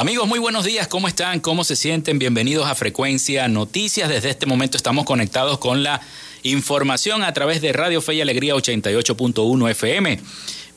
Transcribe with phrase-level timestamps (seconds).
[0.00, 1.40] Amigos, muy buenos días, ¿cómo están?
[1.40, 2.18] ¿Cómo se sienten?
[2.18, 4.08] Bienvenidos a Frecuencia Noticias.
[4.08, 6.00] Desde este momento estamos conectados con la
[6.42, 10.18] información a través de Radio Fe y Alegría 88.1 FM.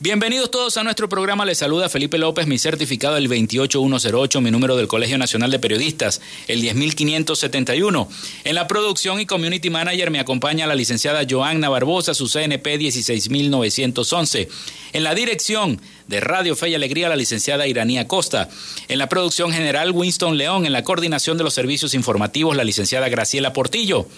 [0.00, 1.44] Bienvenidos todos a nuestro programa.
[1.44, 6.20] Les saluda Felipe López, mi certificado el 28108, mi número del Colegio Nacional de Periodistas,
[6.48, 8.08] el 10571.
[8.42, 14.48] En la producción y community manager me acompaña la licenciada Joanna Barbosa, su CNP 16911.
[14.94, 18.48] En la dirección de Radio Fe y Alegría, la licenciada Iranía Costa.
[18.88, 20.66] En la producción general, Winston León.
[20.66, 24.08] En la coordinación de los servicios informativos, la licenciada Graciela Portillo.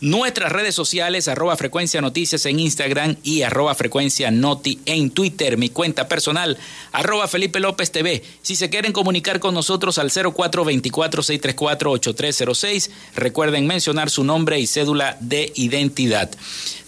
[0.00, 5.56] Nuestras redes sociales, arroba frecuencia noticias en Instagram y arroba frecuencia noti en Twitter.
[5.56, 6.56] Mi cuenta personal,
[6.92, 8.22] arroba Felipe López TV.
[8.42, 15.52] Si se quieren comunicar con nosotros al 0424-634-8306, recuerden mencionar su nombre y cédula de
[15.56, 16.30] identidad.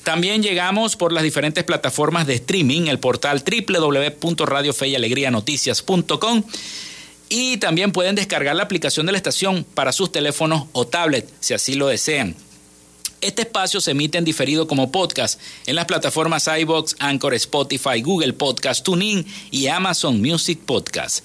[0.04, 6.44] También llegamos por las diferentes plataformas de streaming, el portal www.radiofeyalegrianoticias.com
[7.28, 11.54] y también pueden descargar la aplicación de la estación para sus teléfonos o tablet, si
[11.54, 12.36] así lo desean.
[13.20, 18.32] Este espacio se emite en diferido como podcast en las plataformas iBox, Anchor, Spotify, Google
[18.32, 21.24] Podcast, TuneIn y Amazon Music Podcast.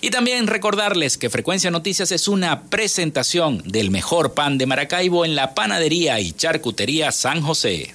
[0.00, 5.34] Y también recordarles que Frecuencia Noticias es una presentación del mejor pan de Maracaibo en
[5.34, 7.94] la panadería y charcutería San José.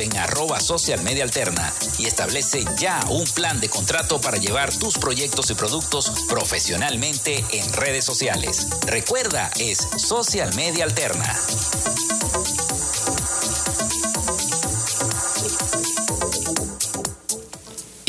[0.00, 4.98] en arroba social media alterna y establece ya un plan de contrato para llevar tus
[4.98, 8.68] proyectos y productos profesionalmente en redes sociales.
[8.86, 11.34] Recuerda, es Social Media Alterna.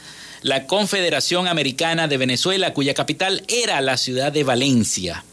[0.45, 5.25] la Confederación Americana de Venezuela, cuya capital era la ciudad de Valencia.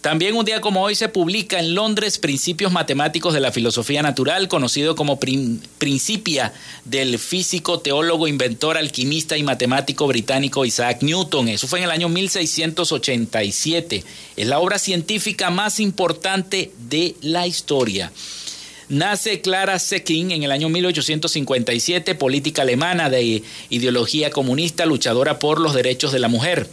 [0.00, 4.48] También un día como hoy se publica en Londres Principios Matemáticos de la Filosofía Natural,
[4.48, 6.52] conocido como Principia
[6.84, 11.48] del físico, teólogo, inventor, alquimista y matemático británico Isaac Newton.
[11.48, 14.02] Eso fue en el año 1687.
[14.34, 18.10] Es la obra científica más importante de la historia.
[18.88, 25.72] Nace Clara Zetkin en el año 1857, política alemana de ideología comunista, luchadora por los
[25.74, 26.68] derechos de la mujer.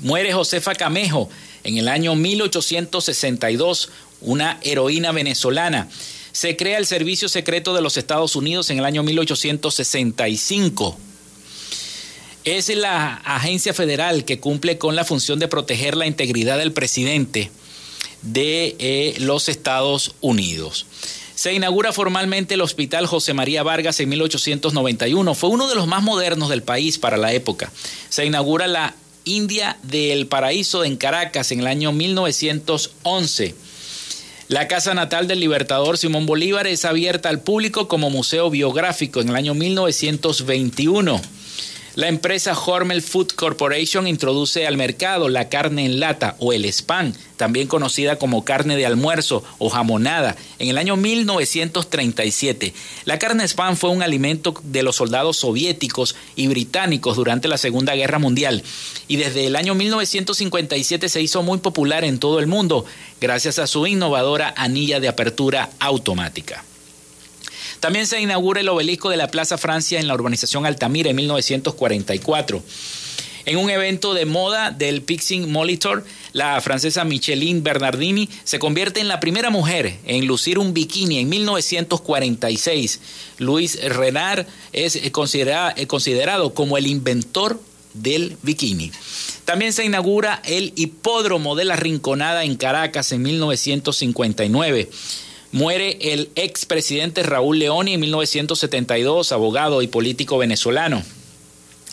[0.00, 1.28] Muere Josefa Camejo
[1.62, 3.90] en el año 1862,
[4.22, 5.88] una heroína venezolana.
[6.32, 10.98] Se crea el Servicio Secreto de los Estados Unidos en el año 1865.
[12.44, 17.50] Es la agencia federal que cumple con la función de proteger la integridad del presidente
[18.22, 20.86] de eh, los Estados Unidos.
[21.40, 25.34] Se inaugura formalmente el Hospital José María Vargas en 1891.
[25.34, 27.72] Fue uno de los más modernos del país para la época.
[28.10, 28.94] Se inaugura la
[29.24, 33.54] India del Paraíso en Caracas en el año 1911.
[34.48, 39.30] La casa natal del libertador Simón Bolívar es abierta al público como museo biográfico en
[39.30, 41.22] el año 1921.
[41.96, 47.12] La empresa Hormel Food Corporation introduce al mercado la carne en lata o el spam,
[47.36, 52.74] también conocida como carne de almuerzo o jamonada, en el año 1937.
[53.06, 57.96] La carne spam fue un alimento de los soldados soviéticos y británicos durante la Segunda
[57.96, 58.62] Guerra Mundial
[59.08, 62.84] y desde el año 1957 se hizo muy popular en todo el mundo
[63.20, 66.64] gracias a su innovadora anilla de apertura automática.
[67.80, 72.62] También se inaugura el obelisco de la Plaza Francia en la urbanización Altamira en 1944.
[73.46, 76.04] En un evento de moda del Pixing Molitor,
[76.34, 81.30] la francesa Micheline Bernardini se convierte en la primera mujer en lucir un bikini en
[81.30, 83.00] 1946.
[83.38, 87.58] Luis Renard es considerado como el inventor
[87.94, 88.92] del bikini.
[89.46, 94.90] También se inaugura el hipódromo de la Rinconada en Caracas en 1959.
[95.52, 101.02] Muere el expresidente Raúl Leoni en 1972, abogado y político venezolano.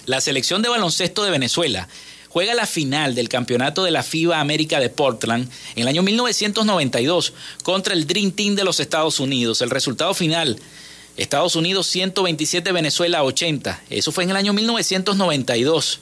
[0.06, 1.88] La selección de baloncesto de Venezuela
[2.30, 7.34] juega la final del campeonato de la FIBA América de Portland en el año 1992
[7.64, 9.64] contra el Dream Team de los Estados Unidos.
[9.64, 10.60] El resultado final,
[11.18, 13.82] Estados Unidos 127, Venezuela 80.
[13.90, 16.00] Eso fue en el año 1992.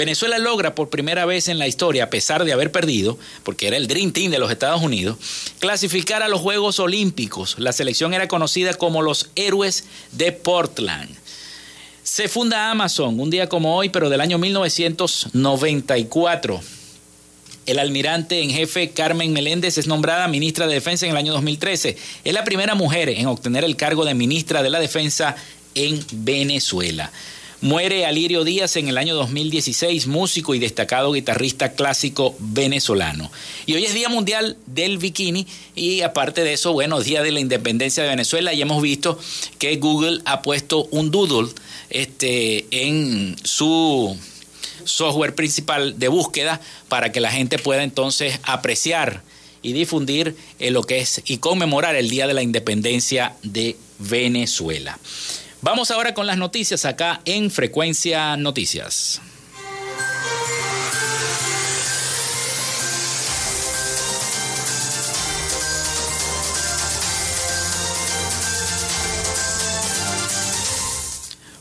[0.00, 3.76] Venezuela logra por primera vez en la historia, a pesar de haber perdido, porque era
[3.76, 5.18] el Dream Team de los Estados Unidos,
[5.58, 7.56] clasificar a los Juegos Olímpicos.
[7.58, 11.10] La selección era conocida como los héroes de Portland.
[12.02, 16.62] Se funda Amazon un día como hoy, pero del año 1994.
[17.66, 21.98] El almirante en jefe Carmen Meléndez es nombrada ministra de Defensa en el año 2013.
[22.24, 25.36] Es la primera mujer en obtener el cargo de ministra de la Defensa
[25.74, 27.12] en Venezuela.
[27.62, 33.30] Muere Alirio Díaz en el año 2016, músico y destacado guitarrista clásico venezolano.
[33.66, 37.40] Y hoy es Día Mundial del Bikini y aparte de eso, bueno, Día de la
[37.40, 39.18] Independencia de Venezuela y hemos visto
[39.58, 41.52] que Google ha puesto un doodle
[41.90, 44.16] este, en su
[44.84, 49.22] software principal de búsqueda para que la gente pueda entonces apreciar
[49.60, 54.98] y difundir eh, lo que es y conmemorar el Día de la Independencia de Venezuela.
[55.62, 59.20] Vamos ahora con las noticias acá en Frecuencia Noticias.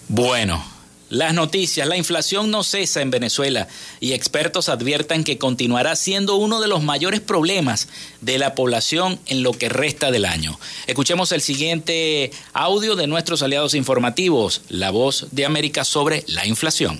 [0.08, 0.64] Bueno,
[1.10, 3.68] las noticias, la inflación no cesa en Venezuela
[4.00, 7.88] y expertos adviertan que continuará siendo uno de los mayores problemas
[8.22, 10.60] de la población en lo que resta del año.
[10.88, 17.00] Escuchemos el siguiente audio de nuestros aliados informativos, La Voz de América sobre la inflación.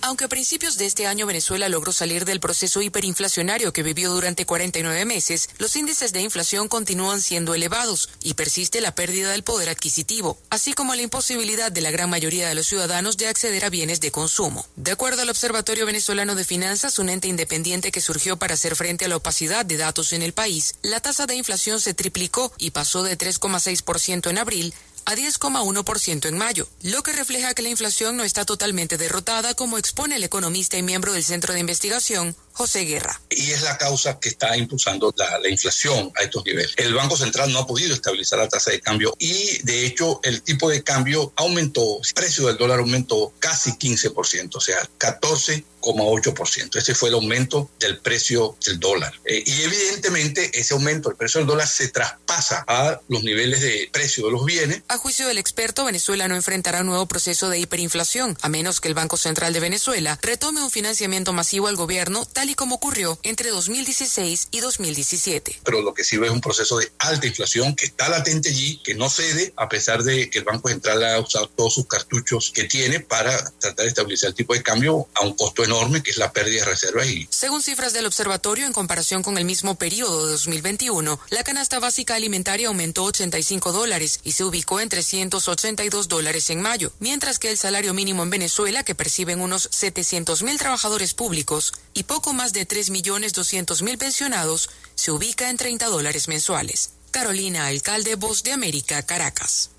[0.00, 4.46] Aunque a principios de este año Venezuela logró salir del proceso hiperinflacionario que vivió durante
[4.46, 9.68] 49 meses, los índices de inflación continúan siendo elevados y persiste la pérdida del poder
[9.68, 13.70] adquisitivo, así como la imposibilidad de la gran mayoría de los ciudadanos de acceder a
[13.70, 14.64] bienes de consumo.
[14.76, 19.04] De acuerdo al Observatorio Venezolano de Finanzas, un ente independiente que surgió para hacer frente
[19.04, 22.70] a la opacidad de datos en el país, la tasa de inflación se triplicó y
[22.70, 24.74] pasó de 3,6% en abril
[25.08, 29.78] a 10,1% en mayo, lo que refleja que la inflación no está totalmente derrotada, como
[29.78, 33.18] expone el economista y miembro del Centro de Investigación, José Guerra.
[33.30, 36.74] Y es la causa que está impulsando la, la, inflación a estos niveles.
[36.76, 40.42] El Banco Central no ha podido estabilizar la tasa de cambio y de hecho el
[40.42, 46.76] tipo de cambio aumentó, el precio del dólar aumentó casi 15%, o sea, 14,8%.
[46.76, 49.14] Ese fue el aumento del precio del dólar.
[49.24, 53.88] Eh, y evidentemente ese aumento del precio del dólar se traspasa a los niveles de
[53.92, 54.82] precio de los bienes.
[54.88, 58.88] A juicio del experto, Venezuela no enfrentará un nuevo proceso de hiperinflación, a menos que
[58.88, 63.18] el Banco Central de Venezuela retome un financiamiento masivo al gobierno, tal y como ocurrió
[63.22, 65.60] entre 2016 y 2017.
[65.64, 68.94] Pero lo que sí es un proceso de alta inflación que está latente allí, que
[68.94, 72.64] no cede, a pesar de que el Banco Central ha usado todos sus cartuchos que
[72.64, 76.18] tiene para tratar de estabilizar el tipo de cambio a un costo enorme, que es
[76.18, 77.06] la pérdida de reservas.
[77.08, 77.28] Y...
[77.30, 82.14] Según cifras del observatorio, en comparación con el mismo periodo de 2021, la canasta básica
[82.14, 87.58] alimentaria aumentó 85 dólares y se ubicó en 382 dólares en mayo, mientras que el
[87.58, 92.66] salario mínimo en Venezuela, que perciben unos 700 mil trabajadores públicos y poco más de
[92.66, 96.90] 3.200.000 pensionados, se ubica en 30 dólares mensuales.
[97.10, 99.70] Carolina Alcalde, Voz de América, Caracas.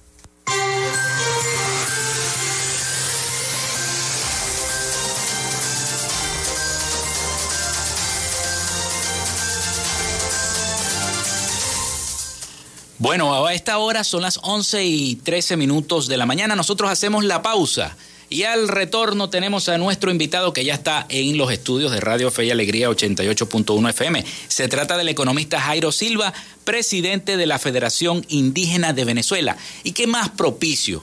[12.99, 16.57] Bueno, a esta hora son las 11 y 13 minutos de la mañana.
[16.57, 17.95] Nosotros hacemos la pausa.
[18.27, 22.29] Y al retorno tenemos a nuestro invitado que ya está en los estudios de Radio
[22.29, 24.25] Fe y Alegría 88.1 FM.
[24.49, 26.33] Se trata del economista Jairo Silva,
[26.65, 29.55] presidente de la Federación Indígena de Venezuela.
[29.85, 31.01] ¿Y qué más propicio?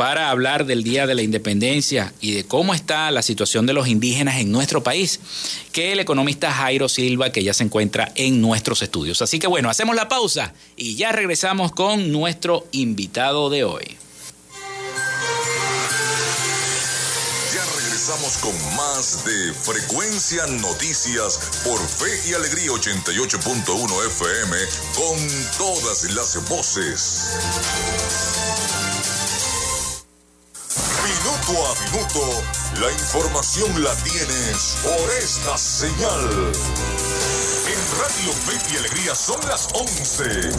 [0.00, 3.86] Para hablar del Día de la Independencia y de cómo está la situación de los
[3.86, 5.20] indígenas en nuestro país,
[5.72, 9.20] que el economista Jairo Silva, que ya se encuentra en nuestros estudios.
[9.20, 13.98] Así que bueno, hacemos la pausa y ya regresamos con nuestro invitado de hoy.
[17.76, 24.56] Regresamos con más de Frecuencia Noticias por Fe y Alegría 88.1 FM
[24.96, 25.18] con
[25.58, 27.36] todas las voces.
[31.02, 32.42] Minuto a minuto,
[32.80, 36.52] la información la tienes por esta señal.
[37.66, 40.50] En Radio Fe y Alegría son las 11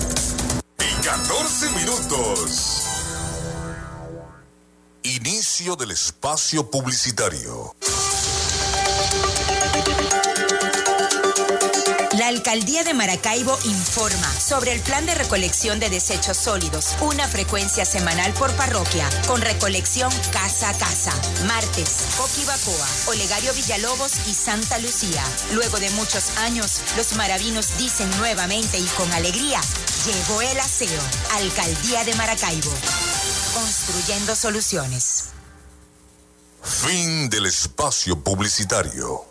[0.80, 2.88] y 14 minutos.
[5.04, 7.76] Inicio del espacio publicitario.
[12.32, 18.32] Alcaldía de Maracaibo informa sobre el plan de recolección de desechos sólidos, una frecuencia semanal
[18.36, 21.12] por parroquia, con recolección casa a casa.
[21.46, 25.22] Martes, Coquibacoa, Olegario Villalobos y Santa Lucía.
[25.52, 29.60] Luego de muchos años, los maravinos dicen nuevamente y con alegría,
[30.06, 31.02] llegó el aseo.
[31.34, 32.72] Alcaldía de Maracaibo.
[33.54, 35.26] Construyendo soluciones.
[36.64, 39.31] Fin del espacio publicitario.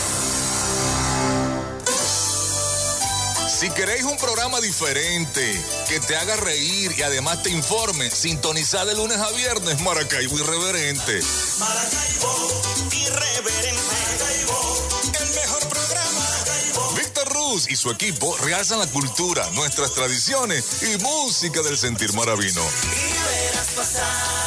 [3.61, 8.95] Si queréis un programa diferente, que te haga reír y además te informe, sintonizad de
[8.95, 11.21] lunes a viernes Maracaibo Irreverente.
[11.59, 13.83] Maracaibo Irreverente.
[13.83, 16.19] Maracaibo, el mejor programa.
[16.19, 16.93] Maracaibo.
[16.95, 22.63] Víctor Ruz y su equipo realzan la cultura, nuestras tradiciones y música del sentir maravino.
[22.63, 24.40] Y verás pasar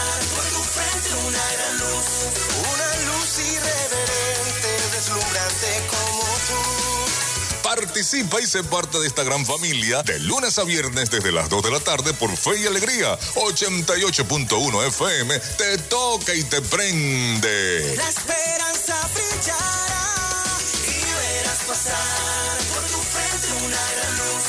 [7.94, 11.62] Participa y sé parte de esta gran familia de lunes a viernes desde las 2
[11.62, 15.38] de la tarde por Fe y Alegría 88.1 FM.
[15.38, 17.94] Te toca y te prende.
[17.94, 20.58] La esperanza brillará
[20.88, 24.42] y verás pasar por tu frente una gran luz.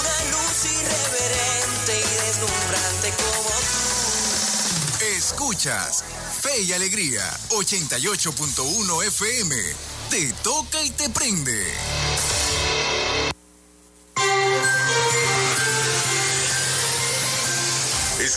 [0.00, 0.50] Una luz
[1.86, 3.50] deslumbrante como
[4.98, 5.04] tú.
[5.18, 6.02] Escuchas
[6.40, 9.56] Fe y Alegría 88.1 FM.
[10.10, 12.31] Te toca y te prende.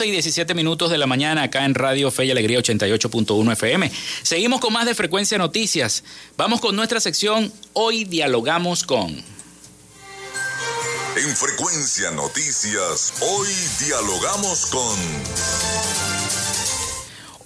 [0.00, 3.90] Y 17 minutos de la mañana acá en Radio Fe y Alegría 88.1 FM.
[4.22, 6.02] Seguimos con más de Frecuencia Noticias.
[6.36, 9.10] Vamos con nuestra sección Hoy dialogamos con.
[11.16, 13.48] En Frecuencia Noticias, hoy
[13.86, 14.98] dialogamos con...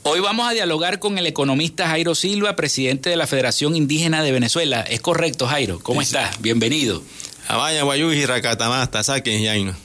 [0.04, 4.32] Hoy vamos a dialogar con el economista Jairo Silva, presidente de la Federación Indígena de
[4.32, 4.80] Venezuela.
[4.80, 5.80] ¿Es correcto, Jairo?
[5.80, 6.40] ¿Cómo estás?
[6.40, 7.02] Bienvenido.
[7.46, 9.76] Vaya, Guayuji, Racatamasta, Saquen, Yaino.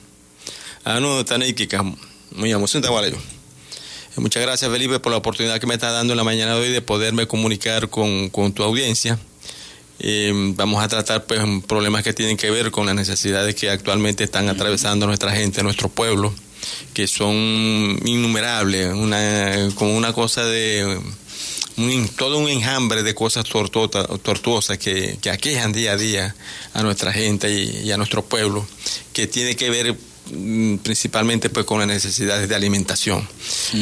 [0.85, 1.83] Anu, Taneikika.
[2.35, 2.51] Muy
[4.15, 6.69] Muchas gracias, Felipe, por la oportunidad que me está dando en la mañana de hoy
[6.69, 9.19] de poderme comunicar con, tu audiencia.
[9.99, 14.23] Eh, vamos a tratar pues, problemas que tienen que ver con las necesidades que actualmente
[14.23, 16.33] están atravesando nuestra gente, nuestro pueblo,
[16.93, 17.33] que son
[18.05, 20.99] innumerables, una, como una cosa de
[22.15, 26.35] todo un enjambre de cosas tortuosas que, que, aquejan día a día
[26.73, 28.65] a nuestra gente y, y a nuestro pueblo,
[29.11, 29.95] que tiene que ver
[30.83, 33.27] principalmente pues con las necesidades de alimentación.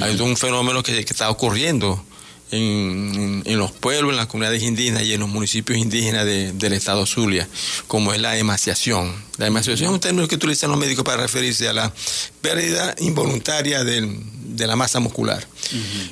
[0.02, 2.04] Hay un fenómeno que, está ocurriendo
[2.52, 7.48] en, los pueblos, en las comunidades indígenas y en los municipios indígenas del estado Zulia,
[7.88, 9.14] como es la emaciación.
[9.38, 11.94] La emaciación es un término que utilizan los médicos para referirse a la
[12.42, 15.46] pérdida involuntaria de la masa muscular.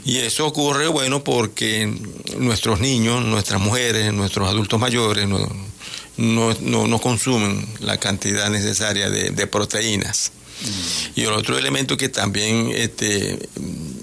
[0.05, 1.93] Y eso ocurre, bueno, porque
[2.37, 5.27] nuestros niños, nuestras mujeres, nuestros adultos mayores,
[6.19, 10.31] no, no, no consumen la cantidad necesaria de, proteínas.
[11.15, 13.39] Y el otro elemento que también este,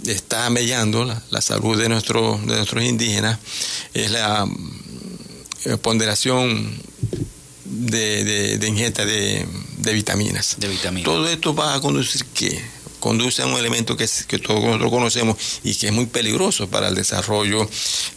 [0.06, 3.38] está mellando la, salud de, nuestro, de nuestros indígenas
[3.92, 4.48] es la
[5.66, 6.80] eh, ponderación
[7.64, 9.46] de, de, de ingesta de,
[9.92, 10.56] vitaminas.
[10.58, 11.04] De vitaminas.
[11.04, 12.58] Todo esto va a conducir que
[12.98, 16.88] conduce a un elemento que, que todos nosotros conocemos y que es muy peligroso para
[16.88, 17.68] el desarrollo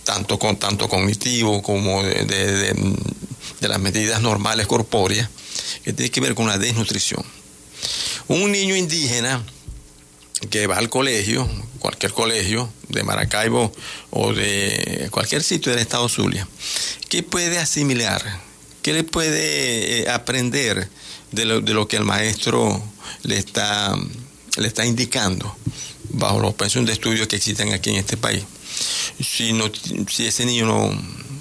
[0.05, 2.73] tanto, con, tanto cognitivo como de,
[3.59, 5.29] de las medidas normales corpóreas,
[5.83, 7.23] que tiene que ver con la desnutrición.
[8.27, 9.43] Un niño indígena
[10.49, 13.73] que va al colegio, cualquier colegio de Maracaibo
[14.11, 16.47] o de cualquier sitio del estado Zulia,
[17.09, 18.23] ¿qué puede asimilar?
[18.81, 20.89] ¿Qué le puede eh, aprender
[21.31, 22.81] de lo, de lo, que el maestro
[23.23, 23.95] le está,
[24.57, 25.55] le está indicando
[26.11, 28.43] bajo los pensiones de estudio que existen aquí en este país?
[29.21, 29.69] Si, no,
[30.09, 30.89] si ese niño no,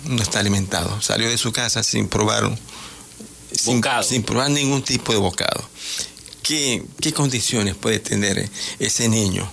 [0.09, 1.01] no está alimentado.
[1.01, 2.51] Salió de su casa sin probar,
[3.53, 5.69] sin, probar ningún tipo de bocado.
[6.43, 6.83] ¿Qué,
[7.15, 9.51] condiciones puede tener ese niño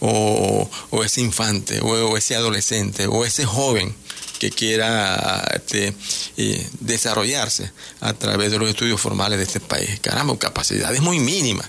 [0.00, 0.68] o,
[1.04, 3.94] ese infante o, ese adolescente o ese joven
[4.40, 5.94] que quiera este,
[6.36, 10.00] eh, desarrollarse a través de los estudios formales de este país?
[10.00, 11.68] Caramba, capacidades muy mínimas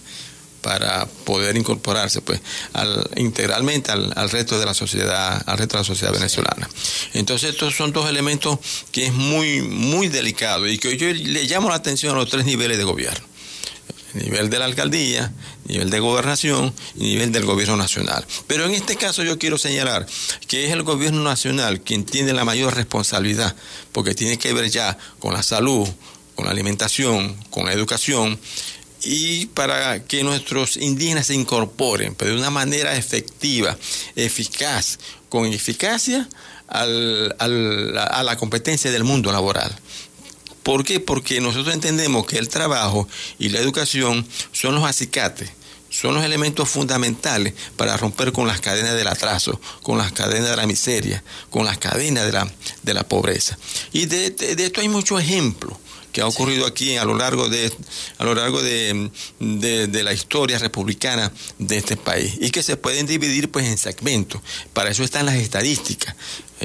[0.63, 2.41] para poder incorporarse pues
[2.73, 6.67] al, integralmente al, resto de la sociedad al resto de la sociedad venezolana
[7.13, 8.57] entonces estos son dos elementos
[8.91, 12.45] que es muy muy delicado y que yo le llamo la atención a los tres
[12.45, 13.33] niveles de gobierno
[14.13, 15.31] nivel de la alcaldía,
[15.65, 18.25] nivel de gobernación y nivel del gobierno nacional.
[18.47, 20.05] Pero en este caso yo quiero señalar
[20.47, 23.55] que es el gobierno nacional quien tiene la mayor responsabilidad,
[23.91, 25.87] porque tiene que ver ya con la salud,
[26.35, 28.39] con la alimentación, con la educación
[29.03, 33.77] y para que nuestros indígenas se incorporen, pero de una manera efectiva,
[34.15, 34.97] eficaz,
[35.29, 36.27] con eficacia
[36.67, 39.75] al, al, a la competencia del mundo laboral.
[40.63, 41.01] ¿Por qué?
[41.01, 45.49] Porque nosotros entendemos que el trabajo y la educación son los acicates,
[45.89, 50.55] son los elementos fundamentales para romper con las cadenas del atraso, con las cadenas de
[50.55, 53.57] la miseria, con las cadenas de la, de la pobreza.
[53.91, 55.77] Y de, de esto hay muchos ejemplos
[56.13, 57.73] que ha ocurrido aquí a lo largo de
[58.19, 63.51] a lo largo de, la historia republicana de este país y que se pueden dividir
[63.51, 64.41] pues en segmentos.
[64.73, 66.15] Para eso están las estadísticas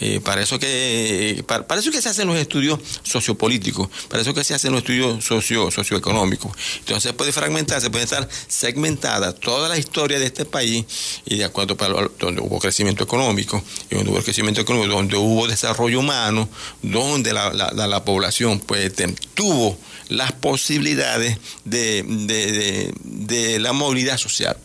[0.00, 4.44] Eh, para eso que para, eso que se hacen los estudios sociopolíticos, para eso que
[4.44, 6.52] se hacen los estudios socio, socioeconómicos.
[6.78, 10.84] Entonces puede fragmentar, se puede estar segmentada toda la historia de este país
[11.26, 15.48] y de acuerdo para donde hubo crecimiento económico, y donde hubo crecimiento económico, donde hubo
[15.48, 16.48] desarrollo humano,
[16.80, 18.92] donde la, la, la, población pues
[19.34, 19.76] tuvo
[20.08, 24.56] las posibilidades de, de, de, de la movilidad social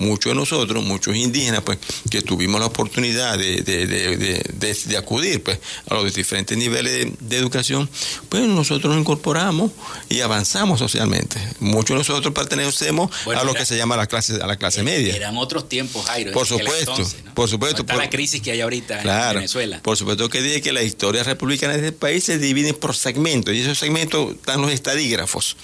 [0.00, 1.78] muchos de nosotros, muchos indígenas, pues,
[2.10, 5.58] que tuvimos la oportunidad de, de, acudir pues,
[5.88, 7.88] a los diferentes niveles de, educación,
[8.28, 9.70] pues nosotros nos incorporamos
[10.08, 11.38] y avanzamos socialmente.
[11.60, 15.14] Muchos de nosotros pertenecemos a lo que se llama la clase, a la clase media.
[15.14, 16.32] Eran otros tiempos, Jairo.
[16.32, 16.96] Por supuesto,
[17.34, 17.86] por supuesto.
[17.86, 19.80] por, la crisis que hay ahorita en Venezuela.
[19.82, 23.54] Por supuesto que dije que la historia republicana de este país se divide por segmentos,
[23.54, 25.56] y esos segmentos están los estadígrafos.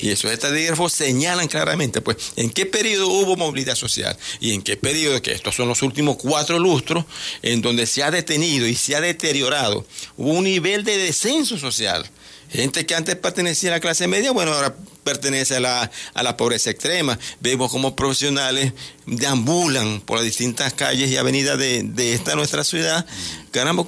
[0.00, 4.76] Y esos estadígrafos señalan claramente, pues, en qué periodo hubo movilidad social y en qué
[4.76, 7.04] periodo, que estos son los últimos cuatro lustros,
[7.42, 12.08] en donde se ha detenido y se ha deteriorado, un nivel de descenso social.
[12.50, 16.36] Gente que antes pertenecía a la clase media, bueno, ahora pertenece a la, a la
[16.36, 17.18] pobreza extrema.
[17.40, 18.74] Vemos como profesionales
[19.06, 23.06] deambulan por las distintas calles y avenidas de, de esta nuestra ciudad,
[23.52, 23.86] ganamos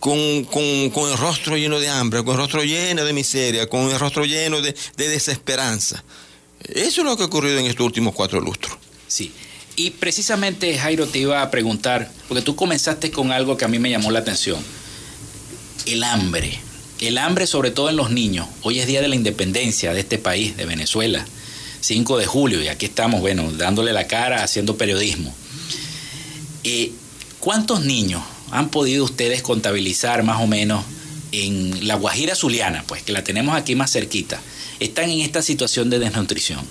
[0.00, 3.90] con, con, con, el rostro lleno de hambre, con el rostro lleno de miseria, con
[3.90, 6.02] el rostro lleno de, de desesperanza.
[6.60, 8.76] Eso es lo que ha ocurrido en estos últimos cuatro lustros.
[9.14, 9.30] Sí.
[9.76, 13.78] Y precisamente, Jairo, te iba a preguntar, porque tú comenzaste con algo que a mí
[13.78, 14.58] me llamó la atención.
[15.86, 16.58] El hambre.
[16.98, 18.48] El hambre sobre todo en los niños.
[18.62, 21.24] Hoy es Día de la Independencia de este país, de Venezuela.
[21.80, 25.32] 5 de julio, y aquí estamos, bueno, dándole la cara, haciendo periodismo.
[26.64, 26.90] Eh,
[27.38, 30.84] ¿Cuántos niños han podido ustedes contabilizar más o menos
[31.30, 34.40] en la Guajira Zuliana, pues que la tenemos aquí más cerquita,
[34.80, 36.66] están en esta situación de desnutrición?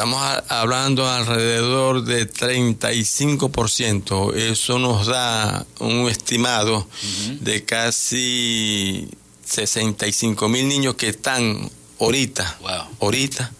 [0.00, 4.34] Estamos hablando alrededor de 35%.
[4.34, 6.88] Eso nos da un estimado
[7.40, 9.10] de casi
[9.44, 12.60] 65 mil niños que están ahorita,
[12.98, 13.52] ahorita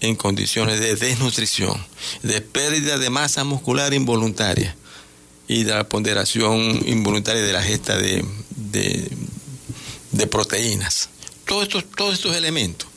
[0.00, 1.76] en condiciones de desnutrición,
[2.22, 4.74] de pérdida de masa muscular involuntaria
[5.48, 8.24] y de la ponderación involuntaria de la gesta de,
[10.12, 11.10] de, proteínas.
[11.46, 12.88] Todos estos, todos estos elementos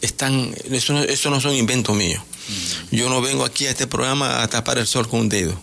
[0.00, 2.20] están, eso, no son inventos míos.
[2.90, 5.58] Yo no vengo aquí a este programa a tapar el sol con un dedo.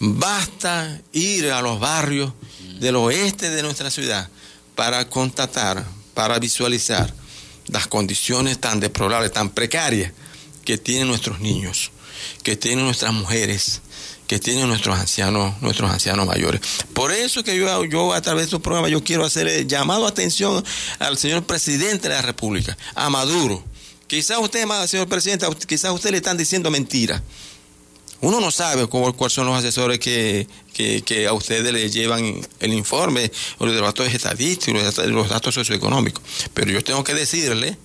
[0.00, 2.32] Basta ir a los barrios
[2.80, 4.28] del oeste de nuestra ciudad
[4.74, 7.14] para constatar, para visualizar
[7.68, 10.12] las condiciones tan deplorables, tan precarias
[10.64, 11.92] que tienen nuestros niños,
[12.42, 13.80] que tienen nuestras mujeres,
[14.26, 16.60] que tienen nuestros ancianos, nuestros ancianos mayores.
[16.94, 20.64] Por eso que yo, yo a través de su programa yo quiero hacer llamado atención
[20.98, 23.62] al señor presidente de la República, a Maduro.
[24.12, 27.22] Quizás usted, señor presidente, quizás usted le están diciendo mentiras.
[28.20, 30.46] Uno no sabe cuáles son los asesores que,
[31.26, 36.22] a ustedes le llevan el informe, o los datos estadísticos, los datos socioeconómicos.
[36.52, 37.78] Pero yo tengo que decirle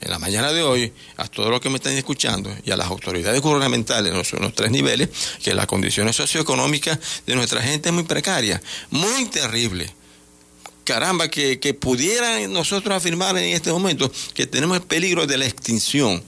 [0.00, 2.88] en la mañana de hoy a todos los que me están escuchando y a las
[2.88, 5.08] autoridades gubernamentales en los, tres niveles
[5.40, 10.01] que las condiciones socioeconómicas de nuestra gente es muy precaria, muy terrible.
[10.84, 15.46] Caramba, que, que pudieran nosotros afirmar en este momento que tenemos el peligro de la
[15.46, 16.22] extinción.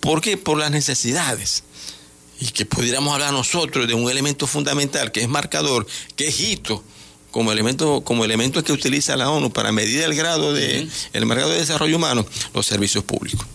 [0.00, 0.36] ¿Por qué?
[0.36, 1.64] Por las necesidades
[2.40, 6.84] y que pudiéramos hablar nosotros de un elemento fundamental que es marcador, que es hito
[7.30, 11.50] como elemento, como elemento que utiliza la ONU para medir el grado de, el grado
[11.50, 13.46] de desarrollo humano, los servicios públicos.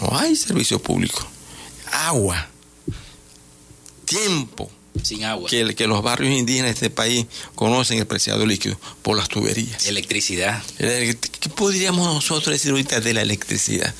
[0.00, 1.24] No hay servicios públicos.
[1.90, 2.48] Agua.
[4.04, 4.70] Tiempo.
[5.02, 5.48] Sin agua.
[5.48, 9.86] Que, que los barrios indígenas de este país conocen el preciado líquido por las tuberías.
[9.86, 10.62] Electricidad.
[10.78, 11.16] ¿Qué
[11.54, 13.94] podríamos nosotros decir ahorita de la electricidad?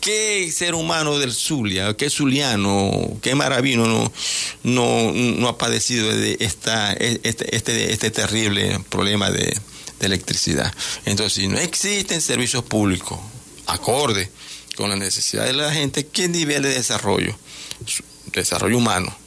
[0.00, 4.12] ¿Qué ser humano del Zulia, qué zuliano, qué maravino no,
[4.62, 9.58] no, no ha padecido de esta, este, este, este terrible problema de,
[10.00, 10.70] electricidad?
[11.06, 13.18] Entonces, si no existen servicios públicos
[13.66, 14.30] acorde
[14.76, 17.34] con las necesidades de la gente, ¿qué nivel de desarrollo?
[18.34, 19.23] Desarrollo humano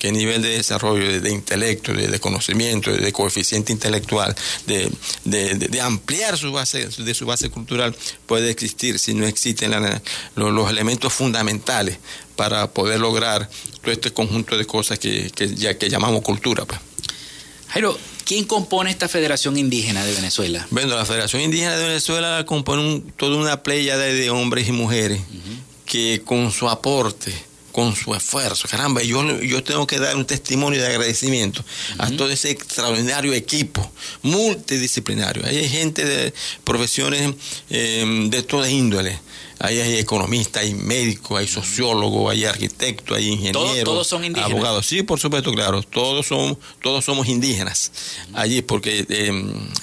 [0.00, 4.34] qué nivel de desarrollo, de, intelecto, de, conocimiento, de, coeficiente intelectual,
[4.66, 7.94] de, ampliar su base, de su base cultural
[8.26, 9.72] puede existir si no existen
[10.34, 11.98] los, elementos fundamentales
[12.34, 13.48] para poder lograr
[13.82, 16.64] todo este conjunto de cosas que, ya, que llamamos cultura.
[16.64, 16.80] Pues.
[17.68, 20.66] Jairo, ¿quién compone esta Federación Indígena de Venezuela?
[20.70, 25.20] Bueno, la Federación Indígena de Venezuela compone toda una playa de, hombres y mujeres
[25.84, 28.68] que con su aporte con su esfuerzo.
[28.68, 31.64] Caramba, yo, yo tengo que dar un testimonio de agradecimiento
[31.98, 33.90] a todo ese extraordinario equipo
[34.22, 35.44] multidisciplinario.
[35.46, 36.32] Ahí hay gente de
[36.64, 37.34] profesiones
[37.70, 39.18] eh, de toda índole.
[39.62, 44.52] Ahí hay economistas, hay médicos, hay sociólogos, hay arquitectos, hay ingenieros, todos son indígenas.
[44.52, 44.86] abogados.
[44.86, 45.82] Sí, por supuesto, claro.
[45.82, 47.92] Todos somos, todos somos indígenas
[48.32, 49.30] allí porque eh,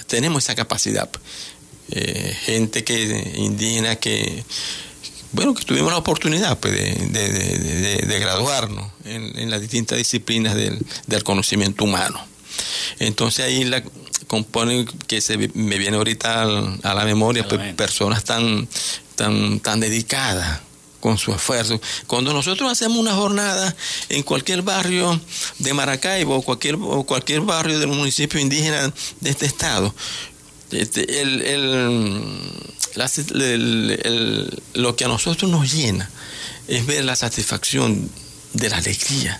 [0.07, 1.07] tenemos esa capacidad.
[1.91, 4.43] Eh, gente que indígena que
[5.37, 12.19] bueno, que tuvimos la oportunidad pues, de, graduarnos en, las distintas disciplinas del, conocimiento humano.
[12.97, 13.83] Entonces ahí la
[14.25, 18.67] componen que se me viene ahorita a la memoria pues, personas tan,
[19.15, 20.61] tan, tan dedicadas
[20.99, 21.79] con su esfuerzo.
[22.07, 23.75] Cuando nosotros hacemos una jornada
[24.09, 25.21] en cualquier barrio
[25.59, 29.93] de Maracaibo o cualquier, o cualquier barrio del municipio indígena de este estado,
[30.71, 31.41] este, el,
[34.73, 36.09] lo que a nosotros nos llena
[36.67, 38.09] es ver la satisfacción
[38.53, 39.39] de la alegría,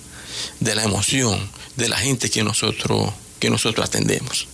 [0.60, 4.48] de la emoción, de la gente que nosotros, que nosotros atendemos.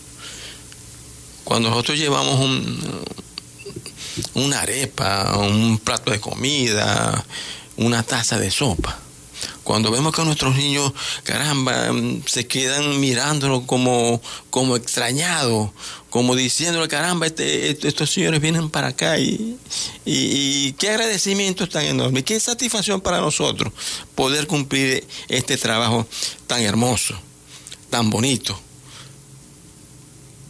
[1.43, 3.03] Cuando nosotros llevamos un,
[4.35, 7.25] una arepa, un plato de comida,
[7.77, 8.99] una taza de sopa,
[9.63, 11.91] cuando vemos que nuestros niños, caramba,
[12.25, 15.71] se quedan mirándonos como, como extrañados,
[16.09, 19.57] como diciéndole, caramba, este, este, estos señores vienen para acá y,
[20.05, 23.73] y, qué agradecimiento tan enorme, qué satisfacción para nosotros
[24.13, 26.07] poder cumplir este trabajo
[26.45, 27.15] tan hermoso,
[27.89, 28.59] tan bonito.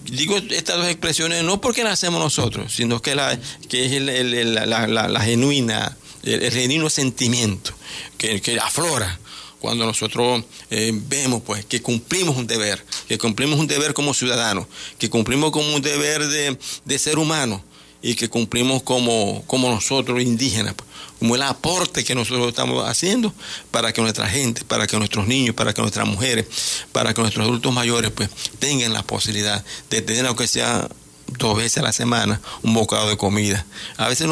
[0.03, 5.21] Digo estas dos expresiones no porque las hacemos nosotros, sino que, la, que es la,
[5.21, 7.73] genuina, el, genuino sentimiento
[8.17, 9.19] que, que aflora
[9.63, 14.67] cuando nosotros eh, vemos pues que cumplimos un deber, que cumplimos un deber como ciudadanos,
[14.99, 17.63] que cumplimos como un deber de, ser humano
[18.01, 23.33] y que cumplimos como, como nosotros indígenas, pues, como el aporte que nosotros estamos haciendo
[23.71, 26.45] para que nuestra gente, para que nuestros niños, para que nuestras mujeres,
[26.91, 30.89] para que nuestros adultos mayores pues tengan la posibilidad de tener aunque sea
[31.27, 33.65] dos veces a la semana un bocado de comida.
[33.97, 34.27] A veces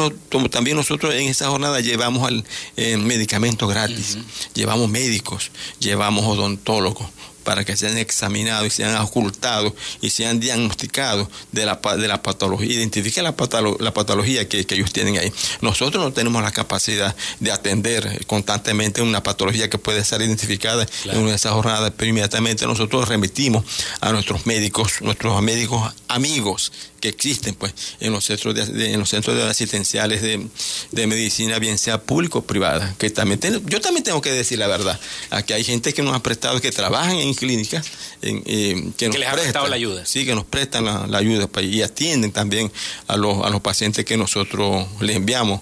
[0.50, 2.44] también nosotros en esa jornada llevamos al,
[2.76, 4.18] eh, medicamentos gratis,
[4.54, 5.50] llevamos médicos,
[5.80, 7.06] llevamos odontólogos
[7.42, 12.72] para que sean examinados y sean ocultados y sean diagnosticados de la, de la patología,
[12.72, 13.34] identifiquen la,
[13.80, 15.30] la patología que, ellos tienen ahí.
[15.60, 21.18] Nosotros no tenemos la capacidad de atender constantemente una patología que puede ser identificada en
[21.18, 23.64] una de esas jornadas, pero inmediatamente nosotros remitimos
[24.00, 26.72] a nuestros médicos, nuestros médicos amigos
[27.02, 31.76] que existen pues en los centros de, en los centros de asistenciales de, medicina bien
[31.76, 34.98] sea público o privada que también yo también tengo que decir la verdad
[35.30, 37.84] aquí hay gente que nos ha prestado que trabajan en clínicas
[38.22, 40.06] eh, que, nos les ha prestado la ayuda.
[40.06, 42.70] Sí que nos prestan la, ayuda pues, y atienden también
[43.08, 45.60] a los a los pacientes que nosotros les enviamos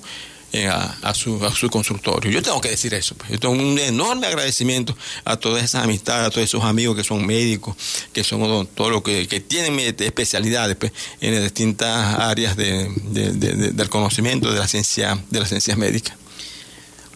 [0.52, 2.30] eh, a, su, a su consultorio.
[2.30, 3.14] Yo tengo que decir eso.
[3.14, 3.30] Pues.
[3.30, 7.24] Yo tengo un enorme agradecimiento a todas esas amistades, a todos esos amigos que son
[7.24, 7.76] médicos,
[8.12, 14.58] que son odontólogos, que, que tienen especialidades pues, en distintas áreas de, del conocimiento de
[14.58, 16.16] la ciencia, de las ciencias médicas.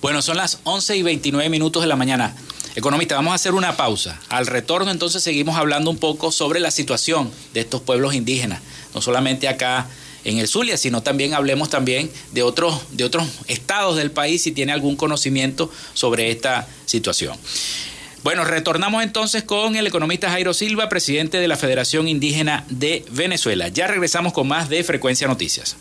[0.00, 2.36] Bueno, son las 11 y 29 minutos de la mañana.
[2.76, 4.20] Economista, vamos a hacer una pausa.
[4.28, 8.60] Al retorno entonces seguimos hablando un poco sobre la situación de estos pueblos indígenas,
[8.94, 9.88] no solamente acá
[10.24, 14.52] en el Zulia, sino también hablemos también de otros, de otros estados del país si
[14.52, 17.36] tiene algún conocimiento sobre esta situación.
[18.22, 23.68] Bueno, retornamos entonces con el economista Jairo Silva, presidente de la Federación Indígena de Venezuela.
[23.68, 25.76] Ya regresamos con más de Frecuencia Noticias.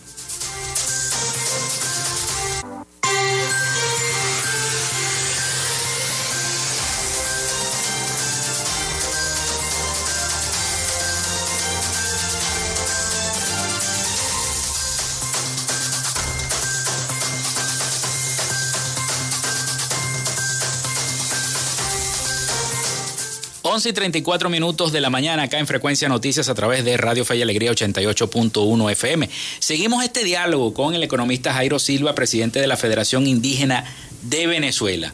[23.73, 27.25] 11 y 34 minutos de la mañana acá en Frecuencia Noticias a través de Radio
[27.25, 29.27] Fe y Alegría 88.1 FM.
[29.57, 33.83] Seguimos este diálogo con el economista Jairo Silva, presidente de la Federación Indígena
[34.21, 35.11] de Venezuela.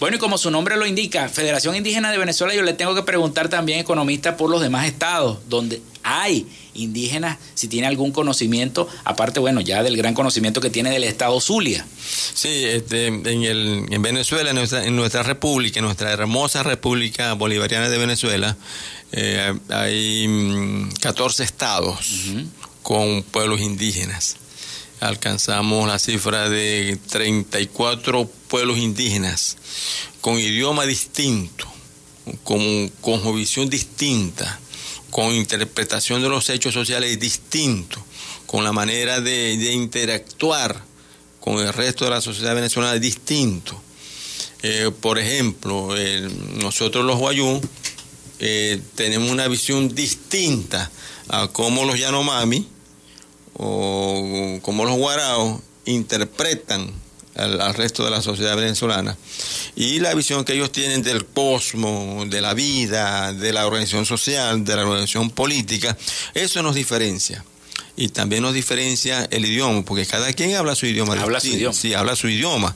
[0.00, 3.04] Bueno, y como su nombre lo indica, Federación Indígena de Venezuela, yo le tengo que
[3.04, 9.40] preguntar también, economista, por los demás estados donde hay indígenas, si tiene algún conocimiento, aparte,
[9.40, 11.86] bueno, ya del gran conocimiento que tiene del estado Zulia.
[12.34, 17.32] Sí, este, en, el, en Venezuela, en nuestra, en nuestra república, en nuestra hermosa república
[17.34, 18.56] bolivariana de Venezuela,
[19.12, 21.98] eh, hay 14 mm, estados
[22.82, 24.36] con pueblos indígenas.
[25.00, 29.56] Alcanzamos la cifra de 34 pueblos indígenas
[30.20, 31.66] con idioma distinto,
[32.42, 34.60] con, con visión distinta
[35.14, 38.02] con interpretación de los hechos sociales distintos,
[38.46, 40.82] con la manera de, interactuar
[41.38, 43.80] con el resto de la sociedad venezolana distinto.
[44.64, 45.94] Eh, por ejemplo,
[46.60, 47.60] nosotros los Guayú
[48.40, 50.90] eh, tenemos una visión distinta
[51.28, 52.66] a cómo los Yanomami
[53.52, 56.90] o como los Guaraos interpretan
[57.36, 59.16] al, resto de la sociedad venezolana.
[59.76, 64.64] Y la visión que ellos tienen del cosmos, de la vida, de la organización social,
[64.64, 65.96] de la organización política,
[66.34, 67.44] eso nos diferencia.
[67.96, 71.14] Y también nos diferencia el idioma, porque cada quien habla su idioma.
[71.14, 71.74] Habla su idioma.
[71.74, 72.74] Sí, habla su idioma.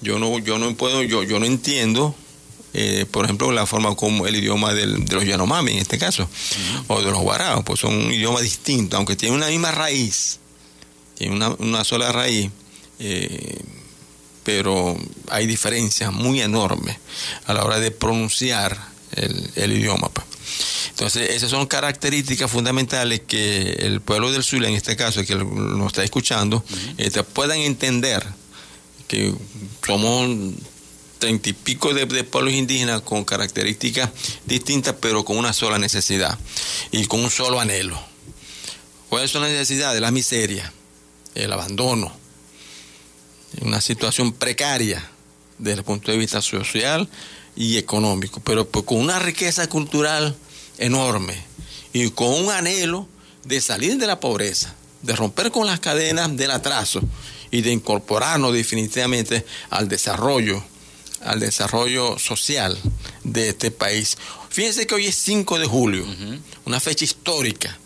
[0.00, 2.14] Yo no, yo no puedo, yo, yo no entiendo
[2.72, 6.28] eh, por ejemplo, la forma como el idioma de los Yanomami en este caso,
[6.86, 10.38] o de los Guaraos, pues son un idioma distinto, aunque tienen una misma raíz,
[11.16, 12.50] tienen una, una sola raíz,
[13.00, 13.58] eh,
[14.44, 14.96] pero
[15.28, 16.96] hay diferencias muy enormes
[17.46, 18.78] a la hora de pronunciar
[19.12, 20.08] el, idioma.
[20.08, 20.26] Pues.
[20.90, 25.88] Entonces, esas son características fundamentales que el pueblo del Zulia, en este caso, que nos
[25.88, 26.64] está escuchando,
[26.98, 28.24] este, puedan entender
[29.08, 29.34] que
[29.84, 30.54] somos
[31.18, 34.10] treinta y pico de, pueblos indígenas con características
[34.46, 36.38] distintas, pero con una sola necesidad
[36.90, 38.00] y con un solo anhelo.
[39.08, 39.92] ¿Cuál es la necesidad?
[39.92, 40.72] De la miseria,
[41.34, 42.19] el abandono,
[43.60, 45.08] una situación precaria
[45.58, 47.08] desde el punto de vista social
[47.56, 50.36] y económico, pero pues con una riqueza cultural
[50.78, 51.34] enorme
[51.92, 53.08] y con un anhelo
[53.44, 57.00] de salir de la pobreza, de romper con las cadenas del atraso
[57.50, 60.62] y de incorporarnos definitivamente al desarrollo,
[61.22, 62.78] al desarrollo social
[63.24, 64.16] de este país.
[64.48, 66.06] Fíjense que hoy es 5 de julio,
[66.64, 67.76] una fecha histórica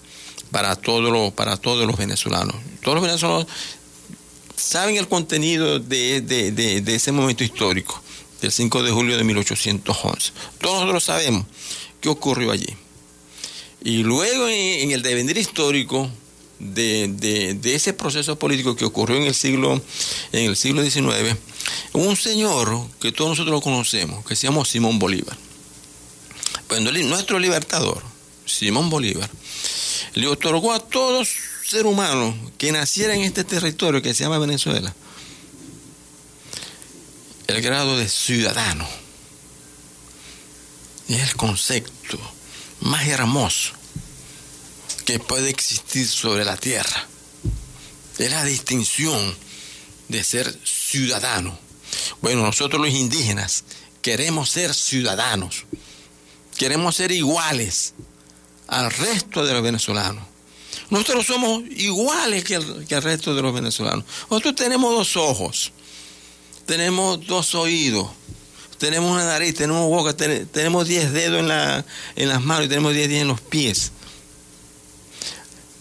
[0.50, 2.56] para todos los, para todos los venezolanos.
[2.80, 3.46] Todos los venezolanos
[4.56, 8.00] saben el contenido de, ese momento histórico,
[8.40, 10.32] del 5 de julio de 1811.
[10.60, 11.46] Todos nosotros sabemos
[12.00, 12.76] qué ocurrió allí.
[13.82, 16.10] Y luego en, el devenir histórico
[16.58, 19.80] de, ese proceso político que ocurrió en el siglo,
[20.32, 21.36] en el siglo XIX,
[21.92, 25.36] un señor que todos nosotros lo conocemos, que se llama Simón Bolívar.
[26.66, 28.02] Pues nuestro libertador,
[28.46, 29.30] Simón Bolívar,
[30.14, 31.28] le otorgó a todos
[31.74, 34.94] ser humano que naciera en este territorio que se llama Venezuela
[37.48, 38.86] el grado de ciudadano.
[41.08, 42.16] es el concepto
[42.78, 43.72] más hermoso
[45.04, 47.08] que puede existir sobre la tierra.
[48.18, 49.36] Es la distinción
[50.08, 51.58] de ser ciudadano.
[52.22, 53.64] Bueno, nosotros los indígenas
[54.00, 55.64] queremos ser ciudadanos.
[56.56, 57.94] Queremos ser iguales
[58.68, 60.33] al resto de los venezolanos.
[60.90, 64.04] Nosotros somos iguales que el, resto de los venezolanos.
[64.30, 65.72] Nosotros tenemos dos ojos,
[66.66, 68.08] tenemos dos oídos,
[68.78, 71.84] tenemos una nariz, tenemos boca, tenemos diez dedos en, la,
[72.16, 73.92] en las manos y tenemos diez dedos en los pies.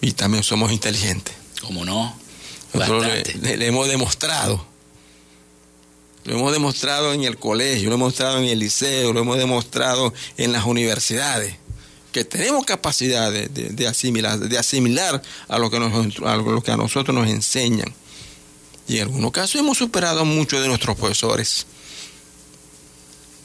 [0.02, 1.34] Y también somos inteligentes.
[1.62, 2.14] ¿Cómo no?
[2.74, 3.06] Nosotros
[3.42, 4.66] le, hemos demostrado.
[6.26, 10.14] Lo hemos demostrado en el colegio, lo hemos demostrado en el liceo, lo hemos demostrado
[10.38, 11.58] en las universidades
[12.14, 16.78] que tenemos capacidad de, asimilar, de asimilar a lo, que nos, a lo que a
[16.78, 17.94] nosotros nos enseñan.
[18.88, 21.66] Y en algunos casos hemos superado a muchos de nuestros profesores.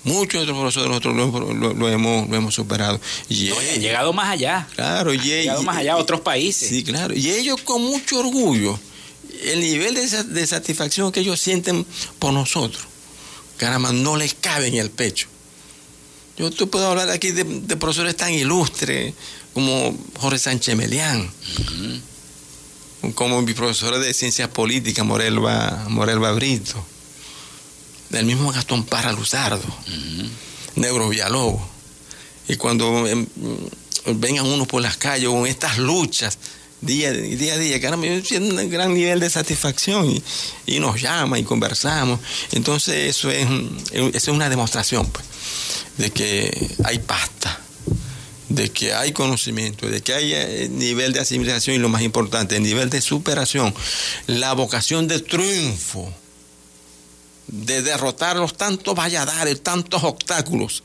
[0.05, 1.17] Muchos de nuestros profesores nosotros
[1.57, 3.01] lo, hemos, lo hemos superado.
[3.29, 4.69] Y han llegado más allá.
[4.75, 6.69] Claro, y llegado más allá a otros países.
[6.69, 7.15] Sí, claro.
[7.15, 8.79] Y ellos con mucho orgullo,
[9.45, 11.87] el nivel de, de satisfacción que ellos sienten
[12.19, 12.85] por nosotros,
[13.57, 15.29] caramba, no les cabe en el pecho.
[16.39, 17.45] Yo te puedo hablar aquí de,
[17.77, 19.13] profesores tan ilustres
[19.55, 21.29] como Jorge Sánchez Melián,
[23.17, 26.85] como mi profesora de ciencias políticas, Morelva, Morelva Brito,
[28.11, 29.67] del mismo Gastón Parra Luzardo,
[30.77, 31.61] Negro Villalobos.
[32.47, 33.27] Y cuando em,
[34.07, 36.39] vengan unos por las calles con estas luchas
[36.81, 40.23] día, día a día, caramba, siento un gran nivel de satisfacción
[40.67, 42.21] y, nos llama y conversamos.
[42.53, 43.49] Entonces eso es,
[43.93, 45.28] eso es una demostración pues,
[45.99, 47.61] de que hay pasta,
[48.49, 52.57] de que hay conocimiento, de que hay eh, nivel de asimilación y lo más importante,
[52.57, 53.75] el nivel de superación,
[54.27, 56.13] la vocación de triunfo,
[57.49, 60.83] de derrotar los tantos valladares, tantos obstáculos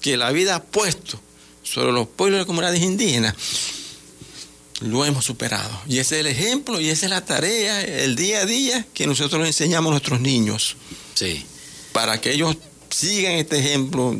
[0.00, 1.20] que la vida ha puesto
[1.62, 3.34] sobre los pueblos y comunidades indígenas
[4.80, 5.80] lo hemos superado.
[5.88, 9.06] Y ese es el ejemplo y esa es la tarea, el día a día que
[9.06, 10.76] nosotros le enseñamos a nuestros niños.
[11.14, 11.44] Sí.
[11.92, 12.56] Para que ellos
[12.90, 14.16] sigan este ejemplo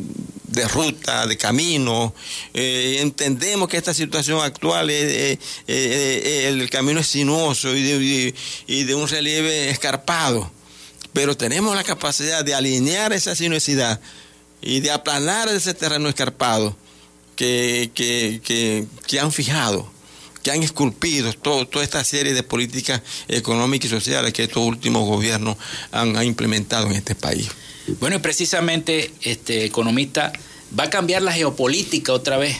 [0.47, 2.13] de ruta, de camino.
[2.53, 8.33] Eh, entendemos que esta situación actual, es, el camino es sinuoso y
[8.83, 10.49] de, un relieve escarpado,
[11.13, 13.99] pero tenemos la capacidad de alinear esa sinuosidad
[14.61, 16.75] y de aplanar ese terreno escarpado
[17.35, 19.97] que, que, que han fijado
[20.47, 25.57] que han esculpido toda esta serie de políticas económicas y sociales que estos últimos gobiernos
[25.91, 27.49] han implementado en este país.
[27.99, 30.33] Bueno, y precisamente, este economista,
[30.77, 32.57] va a cambiar la geopolítica otra vez.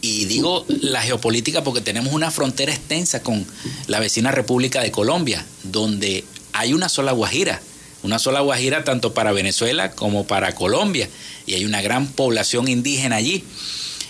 [0.00, 3.44] Y digo la geopolítica porque tenemos una frontera extensa con
[3.88, 7.60] la vecina República de Colombia, donde hay una sola Guajira,
[8.04, 11.08] una sola Guajira tanto para Venezuela como para Colombia,
[11.46, 13.42] y hay una gran población indígena allí.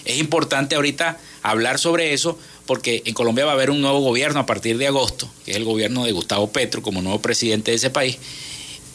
[0.04, 4.40] Es importante ahorita hablar sobre eso porque en Colombia va a haber un nuevo gobierno
[4.40, 7.78] a partir de agosto, que es el gobierno de Gustavo Petro como nuevo presidente de
[7.78, 8.18] ese país.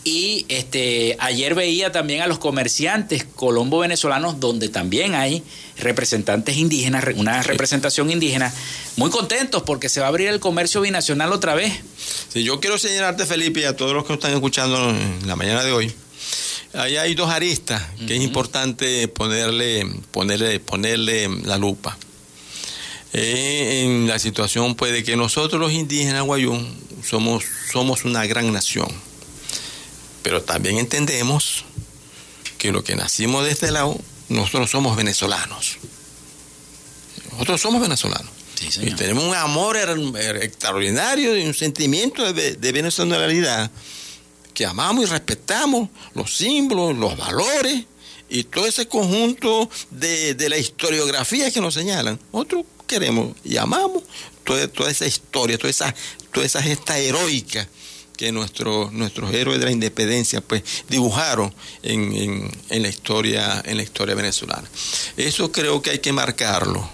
[0.03, 5.43] Y este, ayer veía también a los comerciantes colombo-venezolanos, donde también hay
[5.77, 8.53] representantes indígenas, una representación indígena,
[8.97, 11.73] muy contentos porque se va a abrir el comercio binacional otra vez.
[12.27, 15.63] Sí, yo quiero señalarte, Felipe, y a todos los que están escuchando en la mañana
[15.63, 15.93] de hoy,
[16.73, 21.97] ahí hay dos aristas que es importante ponerle, ponerle, ponerle la lupa.
[23.13, 28.51] Eh, en la situación pues, de que nosotros los indígenas guayún somos, somos una gran
[28.51, 28.87] nación
[30.23, 31.65] pero también entendemos
[32.57, 33.99] que lo que nacimos de este lado,
[34.29, 35.77] nosotros somos venezolanos.
[37.33, 38.31] Nosotros somos venezolanos.
[38.81, 39.77] y tenemos un amor
[40.41, 43.69] extraordinario y un sentimiento de, de venezolanidad
[44.53, 47.83] que amamos y respetamos los símbolos, los valores
[48.29, 52.19] y todo ese conjunto de, la historiografía que nos señalan.
[52.31, 54.03] Nosotros queremos y amamos
[54.43, 55.93] toda, toda esa historia, toda esa,
[56.31, 57.67] toda esa gesta heroica
[58.15, 64.15] que nuestros nuestros héroes de la independencia pues dibujaron en, la historia en la historia
[64.15, 64.67] venezolana.
[65.17, 66.89] Eso creo que hay que marcarlo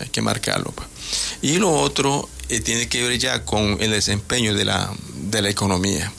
[0.00, 0.88] hay que marcarlo pues.
[1.42, 5.48] y lo otro eh, tiene que ver ya con el desempeño de la, de la
[5.48, 6.12] economía.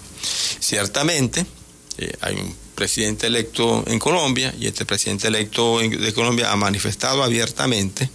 [0.60, 1.46] Ciertamente
[1.98, 7.24] eh, hay un presidente electo en Colombia y este presidente electo de Colombia ha manifestado
[7.24, 8.10] abiertamente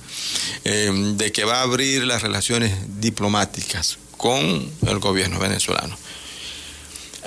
[0.64, 5.96] eh, de que va a abrir las relaciones diplomáticas con el gobierno venezolano.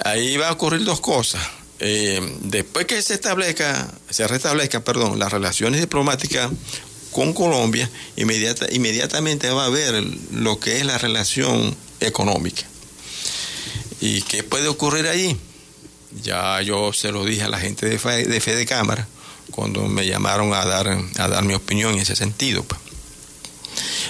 [0.05, 1.41] Ahí va a ocurrir dos cosas.
[1.79, 6.51] Eh, después que se establezca, se restablezca, perdón, las relaciones diplomáticas
[7.11, 12.61] con Colombia, inmediata, inmediatamente va a haber lo que es la relación económica.
[13.99, 15.35] ¿Y qué puede ocurrir ahí?
[16.21, 19.07] Ya yo se lo dije a la gente de Fe de, Fede Cámara
[19.49, 20.87] cuando me llamaron a dar,
[21.17, 22.63] a dar mi opinión en ese sentido.
[22.63, 22.79] Pues.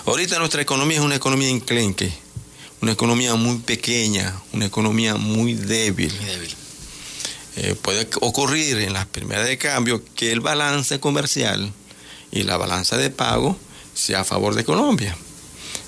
[0.05, 2.22] Ahorita nuestra economía es una economía enclenque
[2.83, 6.11] una economía muy pequeña, una economía muy débil.
[7.55, 11.71] Eh, puede ocurrir en las primeras de cambio que el balance comercial
[12.29, 13.57] y la balanza de pago
[13.93, 15.15] sea a favor de Colombia.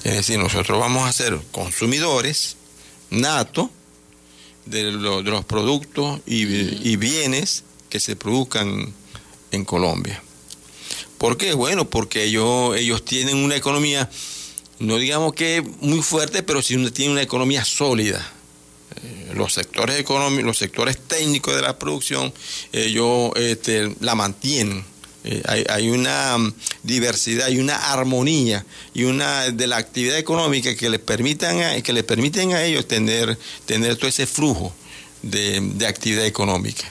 [0.06, 2.56] Es decir, nosotros vamos a ser consumidores
[3.10, 3.70] natos
[4.66, 8.93] de, los productos y, bienes que se produzcan
[9.52, 10.24] en Colombia.
[11.18, 11.56] ¿Por qué?
[11.56, 14.10] Bueno, porque ellos, ellos tienen una economía
[14.80, 18.26] no digamos que muy fuerte, pero sí tiene una economía sólida.
[19.02, 22.34] Eh, los sectores económicos, los sectores técnicos de la producción,
[22.72, 24.84] ellos este, la mantienen.
[25.28, 26.54] Eh, hay, una mm,
[26.84, 28.64] diversidad y una armonía
[28.94, 33.36] y una de la actividad económica que les permitan que les permiten a ellos tener,
[33.66, 34.72] tener todo ese flujo
[35.24, 36.84] de, actividad económica.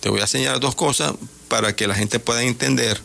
[0.00, 1.14] Te voy a señalar dos cosas
[1.48, 3.00] para que la gente pueda entender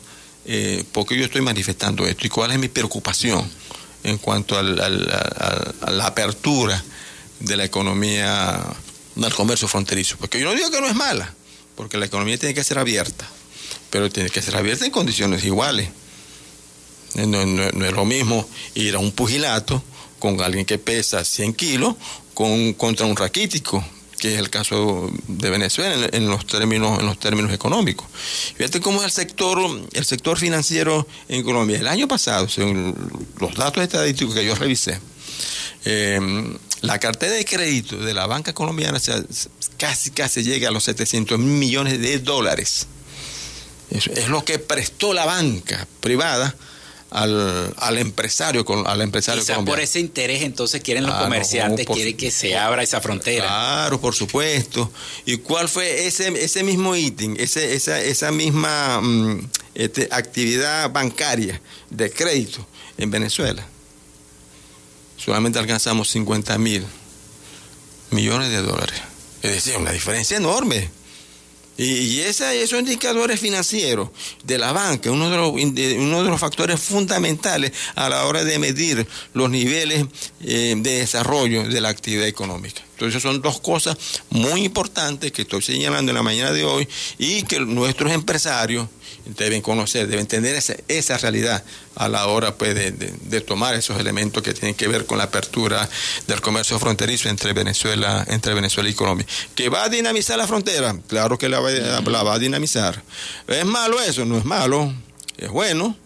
[0.46, 3.50] eh, por qué yo estoy manifestando esto y cuál es mi preocupación
[4.06, 6.82] en cuanto a la apertura
[7.39, 8.64] de la economía
[9.16, 10.18] del comercio fronterizo.
[10.18, 11.34] Porque yo no digo que no es mala,
[11.76, 13.28] porque la economía tiene que ser abierta,
[13.89, 15.89] pero tiene que ser abierta en condiciones iguales.
[17.16, 19.84] No, es lo mismo ir a un pugilato
[20.20, 21.95] con alguien que pesa 100 kilos
[22.34, 23.84] con, contra un raquítico
[24.26, 28.08] que es el caso de Venezuela en, los términos en los términos económicos.
[28.58, 29.60] Fíjate cómo es el sector
[29.94, 31.78] el sector financiero en Colombia.
[31.78, 32.96] El año pasado, según
[33.40, 35.00] los datos estadísticos que yo revisé,
[35.86, 36.20] eh,
[36.82, 39.00] la cartera de crédito de la banca colombiana
[39.78, 42.88] casi casi llega a los 700 mil millones de dólares.
[43.92, 46.56] es lo que prestó la banca privada
[47.16, 52.30] al, al empresario, al empresario Quizá por ese interés entonces quieren los comerciantes, quieren que
[52.30, 53.45] se abra esa frontera.
[53.45, 54.91] Claro, por supuesto.
[55.26, 61.61] ¿Y cuál fue ese, ese mismo ítem, ese, esa, esa misma mm, este, actividad bancaria
[61.89, 63.66] de crédito en Venezuela?
[65.16, 66.86] Solamente alcanzamos 50 mil
[68.11, 69.01] millones de dólares.
[69.41, 70.89] Es decir, una diferencia enorme.
[71.78, 74.10] Y, esos indicadores financieros
[74.44, 80.06] de la banca, uno de, los, factores fundamentales a la hora de medir los niveles
[80.42, 82.82] eh, de desarrollo de la actividad económica.
[82.96, 83.98] Entonces son dos cosas
[84.30, 86.88] muy importantes que estoy señalando en la mañana de hoy
[87.18, 88.88] y que nuestros empresarios
[89.26, 90.56] deben conocer, deben tener
[90.88, 91.62] esa, realidad
[91.96, 95.89] a la hora pues, de, tomar esos elementos que tienen que ver con la apertura
[96.28, 99.28] del comercio fronterizo entre Venezuela, entre Venezuela y Colombia.
[99.56, 100.96] ¿Que va a dinamizar la frontera?
[101.08, 103.04] Claro que la va a dinamizar.
[103.48, 104.24] ¿Es malo eso?
[104.24, 104.93] No es malo,
[105.38, 105.98] es bueno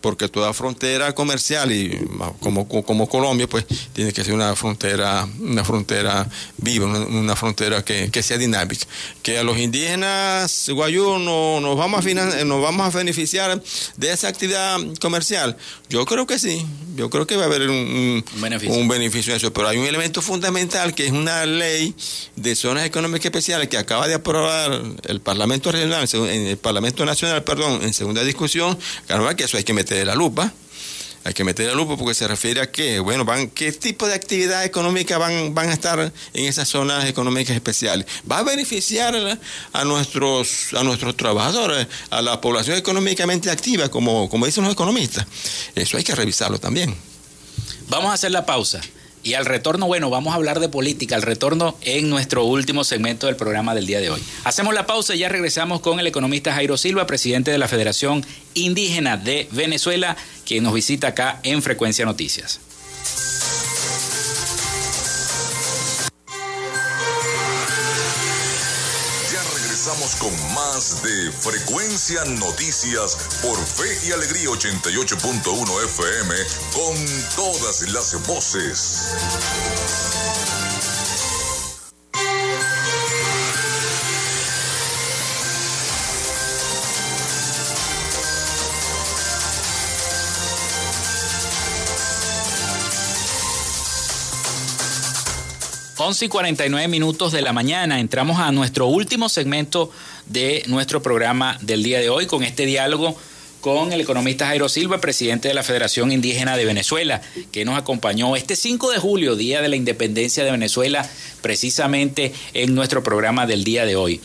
[0.00, 1.98] porque toda frontera comercial y
[2.40, 8.22] como, como Colombia pues tiene que ser una frontera una frontera viva una, frontera que,
[8.22, 8.86] sea dinámica.
[9.22, 13.62] Que a los indígenas guayú no, nos vamos a nos vamos a beneficiar
[13.96, 15.56] de esa actividad comercial.
[15.88, 16.64] Yo creo que sí
[16.96, 18.74] yo creo que va a haber un, beneficio.
[18.74, 21.94] un beneficio de eso pero hay un elemento fundamental que es una ley
[22.36, 27.42] de zonas económicas especiales que acaba de aprobar el Parlamento regional en el Parlamento nacional
[27.44, 28.78] perdón en segunda discusión.
[29.06, 30.52] Claro que eso hay que meter de la lupa.
[31.22, 34.14] Hay que meter la lupa porque se refiere a qué, bueno, van, qué tipo de
[34.14, 38.06] actividad económica van, van a estar en esas zonas económicas especiales.
[38.30, 39.14] Va a beneficiar
[39.72, 45.26] a, nuestros, a nuestros trabajadores, a la población económicamente activa, como, como dicen los economistas.
[45.74, 46.96] Eso hay que revisarlo también.
[47.88, 48.80] Vamos a hacer la pausa.
[49.22, 53.26] Y al retorno, bueno, vamos a hablar de política, al retorno en nuestro último segmento
[53.26, 54.22] del programa del día de hoy.
[54.44, 58.24] Hacemos la pausa y ya regresamos con el economista Jairo Silva, presidente de la Federación
[58.54, 60.16] Indígena de Venezuela,
[60.46, 62.60] quien nos visita acá en Frecuencia Noticias.
[70.80, 76.34] De Frecuencia Noticias por Fe y Alegría 88.1 FM
[76.72, 76.96] con
[77.36, 79.14] todas las voces.
[96.02, 99.92] 11 y 49 minutos de la mañana entramos a nuestro último segmento
[100.30, 103.16] de nuestro programa del día de hoy con este diálogo
[103.60, 107.20] con el economista Jairo Silva, presidente de la Federación Indígena de Venezuela,
[107.52, 111.06] que nos acompañó este 5 de julio, Día de la Independencia de Venezuela,
[111.42, 114.20] precisamente en nuestro programa del día de hoy.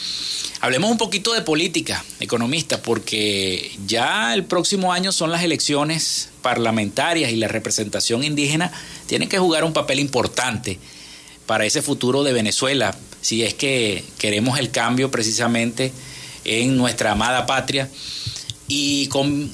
[0.61, 7.31] Hablemos un poquito de política, economista, porque ya el próximo año son las elecciones parlamentarias
[7.31, 8.71] y la representación indígena
[9.05, 10.79] tiene que jugar un papel importante
[11.45, 12.95] para ese futuro de Venezuela,
[13.25, 15.91] si es que queremos el cambio precisamente
[16.43, 17.89] en nuestra amada patria.
[18.67, 19.51] Y con,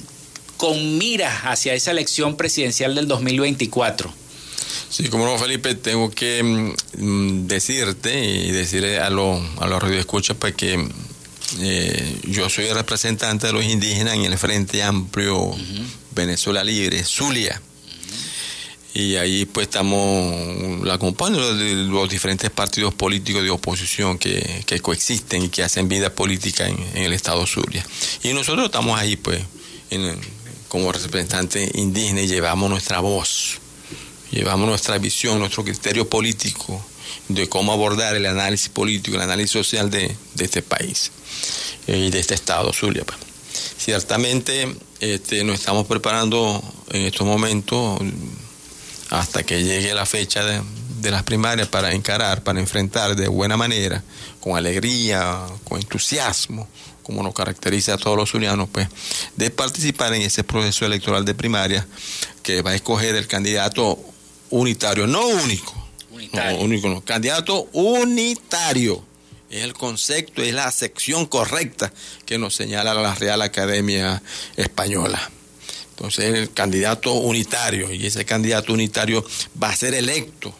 [0.58, 4.12] con miras hacia esa elección presidencial del 2024.
[4.90, 6.42] Sí, como no, Felipe, tengo que
[6.98, 10.86] mm, decirte y decirle a, los a los radioescuchas pues que
[11.60, 15.56] eh, yo soy el representante de los indígenas en el Frente Amplio
[16.14, 17.58] Venezuela Libre, Zulia
[18.94, 25.44] y ahí pues estamos la acompañando de los diferentes partidos políticos de oposición que, coexisten
[25.44, 27.84] y que hacen vida política en, el estado Zulia.
[28.22, 29.40] Y nosotros estamos ahí pues
[30.68, 33.58] como representantes indígenas llevamos nuestra voz,
[34.30, 36.84] llevamos nuestra visión, nuestro criterio político
[37.28, 41.12] de cómo abordar el análisis político, el análisis social de, este país
[41.86, 43.04] eh, y de este estado Zulia.
[43.04, 43.18] Pues.
[43.78, 48.00] Ciertamente este, nos estamos preparando en estos momentos
[49.12, 54.02] hasta que llegue la fecha de, las primarias para encarar, para enfrentar de buena manera,
[54.40, 56.66] con alegría, con entusiasmo,
[57.02, 58.88] como nos caracteriza a todos los zulianos, pues,
[59.36, 61.86] de participar en ese proceso electoral de primaria
[62.42, 63.98] que va a escoger el candidato
[64.48, 65.74] unitario, no único,
[66.32, 69.04] No, único, no, candidato unitario.
[69.50, 71.92] Es el concepto, es la sección correcta
[72.24, 74.22] que nos señala la Real Academia
[74.56, 75.30] Española.
[76.02, 79.24] Entonces el candidato unitario y ese candidato unitario
[79.62, 80.52] va a ser electo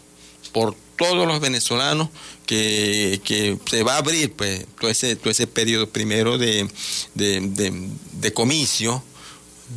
[0.52, 2.10] por todos los venezolanos
[2.46, 3.20] que,
[3.68, 6.68] se va a abrir pues todo ese, todo ese periodo primero de,
[7.16, 9.02] de comicio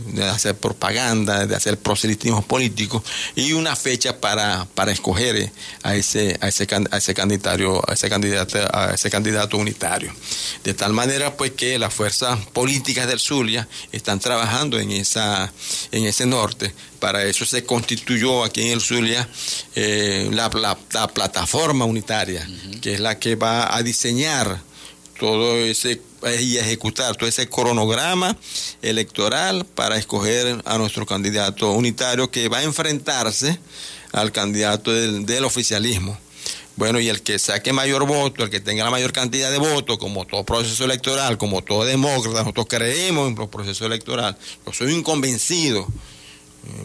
[0.07, 3.03] de hacer propaganda, de hacer proselitismo político
[3.35, 5.51] y una fecha para, para escoger
[5.83, 10.13] a ese, a ese, a ese candidato, a ese candidato, a ese candidato unitario.
[10.63, 15.51] De tal manera pues que las fuerzas políticas del Zulia están trabajando en esa,
[15.91, 16.73] en ese norte.
[16.99, 19.27] Para eso se constituyó aquí en el Zulia
[19.75, 20.49] eh, la,
[20.91, 22.47] la, plataforma unitaria,
[22.81, 24.61] que es la que va a diseñar
[25.19, 26.01] todo ese
[26.33, 28.35] y ejecutar todo ese cronograma
[28.81, 33.59] electoral para escoger a nuestro candidato unitario que va a enfrentarse
[34.11, 36.17] al candidato del, oficialismo.
[36.77, 39.97] Bueno, y el que saque mayor voto, el que tenga la mayor cantidad de votos,
[39.97, 44.35] como todo proceso electoral, como todo demócrata, nosotros creemos en los procesos electorales.
[44.65, 45.87] Yo soy un convencido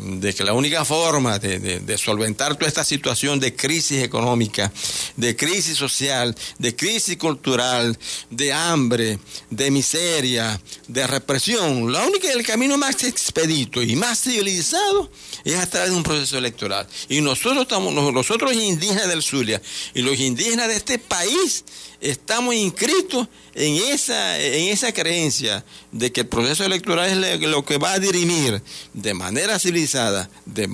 [0.03, 4.73] de que la única forma de, solventar toda esta situación de crisis económica,
[5.17, 7.99] de crisis social, de crisis cultural,
[8.31, 9.19] de hambre,
[9.51, 15.11] de miseria, de represión, la única el camino más expedito y más civilizado
[15.45, 16.87] es a través de un proceso electoral.
[17.09, 19.61] Y nosotros estamos, nosotros indígenas del Zulia
[19.95, 21.65] y los indígenas de este país
[22.01, 27.79] estamos inscritos en esa, en esa creencia de que el proceso electoral es lo que
[27.79, 30.67] va a dirimir de manera civilizada, de,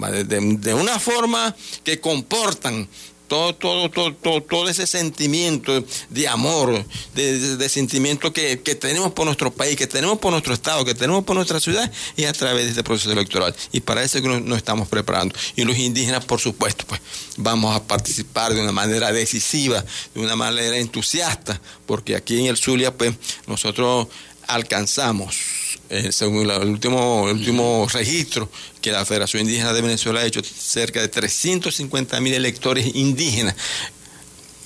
[0.59, 1.55] de una forma
[1.85, 2.89] que comportan
[3.29, 9.77] todo, todo, todo, todo, ese sentimiento de amor, de, sentimiento que, tenemos por nuestro país,
[9.77, 12.85] que tenemos por nuestro Estado, que tenemos por nuestra ciudad, y a través de este
[12.85, 13.55] proceso electoral.
[13.73, 15.35] Y para eso que nos, estamos preparando.
[15.57, 17.01] Y los indígenas, por supuesto, pues
[17.37, 22.57] vamos a participar de una manera decisiva, de una manera entusiasta, porque aquí en el
[22.57, 23.15] Zulia, pues
[23.47, 24.09] nosotros
[24.47, 25.37] alcanzamos,
[25.89, 30.43] eh, según el último, el último registro que la Federación Indígena de Venezuela ha hecho,
[30.43, 33.55] cerca de 350 mil electores indígenas,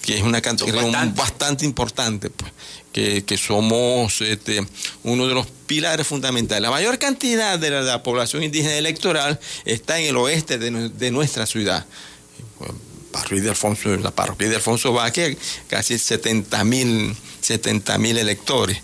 [0.02, 0.82] que es una cantidad
[1.14, 1.64] bastante.
[1.64, 2.52] importante, pues,
[2.92, 4.66] que, somos este,
[5.02, 6.62] uno de los pilares fundamentales.
[6.62, 11.86] La mayor cantidad de la, población indígena electoral está en el oeste de, nuestra ciudad.
[13.12, 15.36] Parroquia de Alfonso, la parroquia de Alfonso Vázquez,
[15.68, 18.78] casi 70 mil 70 electores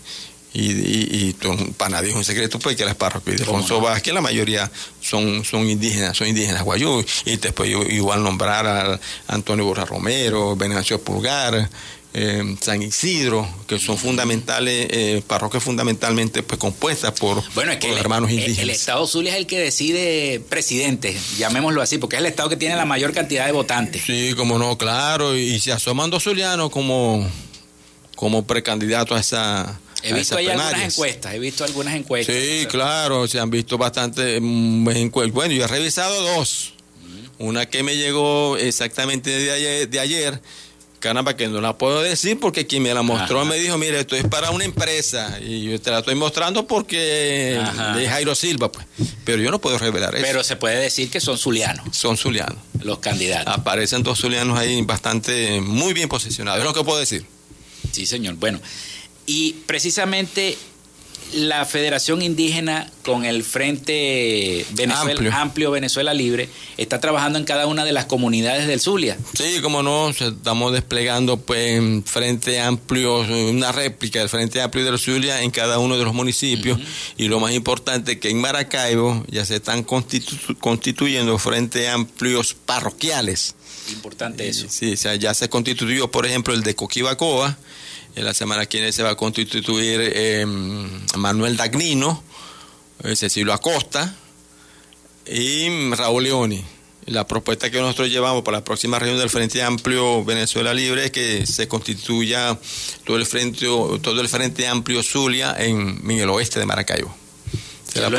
[0.53, 1.35] y, y, y
[1.77, 4.71] para nadie es un secreto pues que las parroquias de Alfonso Vázquez la mayoría
[5.01, 11.01] son, son indígenas, son indígenas guayú, y después igual nombrar a Antonio Borja Romero, Venancio
[11.01, 11.69] Pulgar,
[12.13, 17.93] eh, San Isidro, que son fundamentales, eh, parroquias fundamentalmente pues compuestas por, bueno, es que
[17.93, 18.59] hermanos indígenas.
[18.59, 22.57] El, Estado Zulia es el que decide presidente, llamémoslo así, porque es el Estado que
[22.57, 24.01] tiene la mayor cantidad de votantes.
[24.03, 27.29] Sí, como no, claro, y, se asoman dos zulianos como,
[28.15, 32.35] como precandidato a esa He visto ahí algunas encuestas, he visto algunas encuestas.
[32.35, 35.33] Sí, claro, se han visto bastante mm, encuestas.
[35.33, 36.73] Bueno, yo he revisado dos.
[37.39, 40.41] Una que me llegó exactamente de ayer, de ayer,
[40.99, 44.15] caramba, que no la puedo decir porque quien me la mostró me dijo, mire, esto
[44.15, 47.59] es para una empresa y yo te la estoy mostrando porque
[47.99, 48.87] es Jairo Silva, pues.
[49.23, 50.25] Pero yo no puedo revelar eso.
[50.25, 51.95] Pero se puede decir que son zulianos.
[51.95, 52.57] Son zulianos.
[52.81, 53.53] Los candidatos.
[53.53, 57.25] Aparecen dos zulianos ahí bastante, muy bien posicionados, es lo que puedo decir.
[57.91, 58.35] Sí, señor.
[58.35, 58.59] Bueno,
[59.27, 60.57] y precisamente
[61.33, 65.71] la Federación Indígena con el Frente Venezuela, Amplio.
[65.71, 66.47] Venezuela Libre
[66.77, 69.17] está trabajando en cada una de las comunidades del Zulia.
[69.33, 73.19] Sí, como no, estamos desplegando pues Frente Amplio,
[73.49, 76.79] una réplica del Frente Amplio del Zulia en cada uno de los municipios
[77.17, 83.55] y lo más importante que en Maracaibo ya se están constituyendo Frente Amplios parroquiales.
[83.91, 84.67] Importante eso.
[84.69, 87.57] Sí, o sea, ya se constituyó, por ejemplo, el de Coquibacoa,
[88.17, 92.23] en la semana que viene se va a constituir em, Manuel Dagnino,
[93.15, 94.15] Cecilio Acosta
[95.27, 96.65] y Raúl Leoni.
[97.05, 101.11] La propuesta que nosotros llevamos para la próxima reunión del Frente Amplio Venezuela Libre es
[101.11, 102.57] que se constituya
[103.05, 103.67] todo el Frente,
[104.01, 107.15] todo el frente Amplio Zulia en, el oeste de Maracaibo.
[107.93, 108.09] Es la,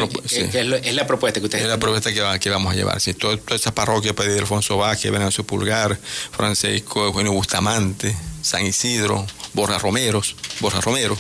[1.06, 3.00] propuesta que ustedes Es la propuesta que, vamos a llevar.
[3.00, 5.98] Sí, toda, esa parroquia, Pedro Alfonso Vázquez, Venancio Pulgar,
[6.30, 9.26] Francisco Eugenio Bustamante, San Isidro,
[9.58, 11.18] Borja Romeros, Borja Romero,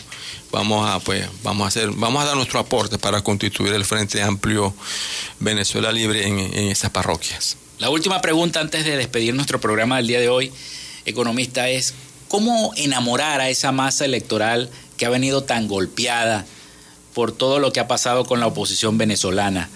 [0.52, 4.22] vamos a pues vamos a hacer vamos a dar nuestro aporte para constituir el Frente
[4.22, 4.72] Amplio
[5.40, 7.56] Venezuela Libre en, en esas parroquias.
[7.78, 10.52] La última pregunta antes de despedir nuestro programa del día de hoy,
[11.04, 11.94] economista, es
[12.28, 16.46] cómo enamorar a esa masa electoral que ha venido tan golpeada
[17.14, 19.68] por todo lo que ha pasado con la oposición venezolana,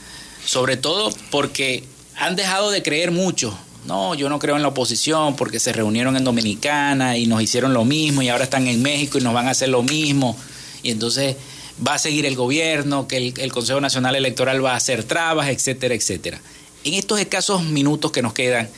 [0.47, 1.83] sobre todo porque
[2.15, 6.17] han dejado de creer mucho no, yo no creo en la oposición porque se reunieron
[6.17, 9.49] en Dominicana y nos hicieron lo mismo y ahora están en México y nos van
[9.49, 10.37] a hacer lo mismo.
[10.83, 11.37] Y entonces
[11.85, 15.95] va a seguir el gobierno, que el, Consejo Nacional Electoral va a hacer trabas, etcétera,
[15.95, 16.41] etcétera.
[16.85, 18.69] En estos escasos minutos que nos quedan,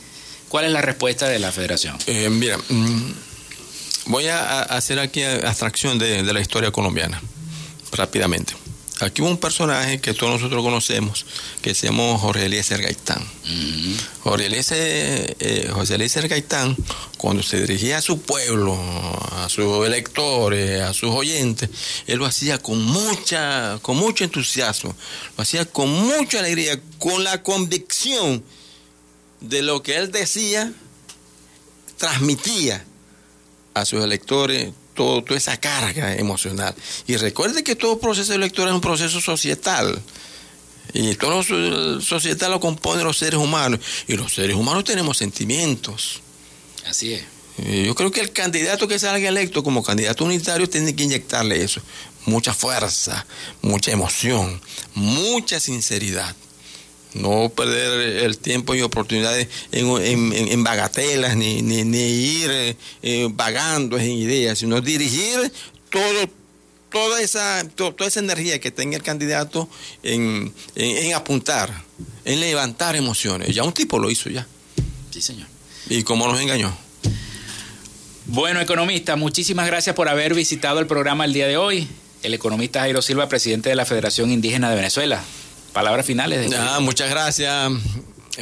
[0.49, 1.97] ¿cuál es la respuesta de la federación?
[2.07, 3.11] Eh, mira, mm,
[4.07, 7.21] voy a hacer aquí abstracción de la historia colombiana,
[7.91, 8.53] rápidamente.
[9.01, 11.25] Aquí hubo un personaje que todos nosotros conocemos,
[11.61, 13.21] que se llama Jorge Eliezer Gaitán.
[14.21, 16.77] Jorge, Eliezer, eh, José Eliezer Gaitán,
[17.17, 18.79] cuando se dirigía a su pueblo,
[19.33, 21.69] a sus electores, a sus oyentes,
[22.07, 24.95] él lo hacía con mucha, con mucho entusiasmo,
[25.35, 28.45] lo hacía con mucha alegría, con la convicción
[29.41, 30.71] de lo que él decía,
[31.97, 32.85] transmitía
[33.73, 36.73] a sus electores todo, toda esa carga emocional.
[37.05, 40.01] Y recuerde que todo proceso electoral es un proceso societal.
[40.93, 41.43] Y todo
[42.01, 43.79] societal lo componen los seres humanos.
[44.07, 46.21] Y los seres humanos tenemos sentimientos.
[46.87, 47.23] Así es.
[47.57, 51.81] Yo creo que el candidato que salga electo como candidato unitario tiene que inyectarle eso,
[52.25, 53.25] mucha fuerza,
[53.61, 54.61] mucha emoción,
[54.93, 56.35] mucha sinceridad.
[57.15, 64.59] No perder el tiempo y oportunidades en, bagatelas, ni, ir eh, eh, vagando en ideas,
[64.59, 65.51] sino dirigir
[65.89, 66.29] todo,
[66.91, 69.69] toda, esa, toda esa energía que tenga el candidato
[70.03, 70.53] en,
[71.15, 71.83] apuntar,
[72.25, 73.55] en levantar emociones.
[73.55, 74.45] Ya un tipo lo hizo ya.
[75.11, 75.47] Sí, señor.
[75.89, 76.75] ¿Y cómo nos engañó?
[78.25, 81.87] Bueno, economista, muchísimas gracias por haber visitado el programa el día de hoy.
[82.23, 85.23] El economista Jairo Silva, presidente de la Federación Indígena de Venezuela.
[85.75, 86.49] Palabras finales.
[86.49, 87.69] De ah, muchas gracias.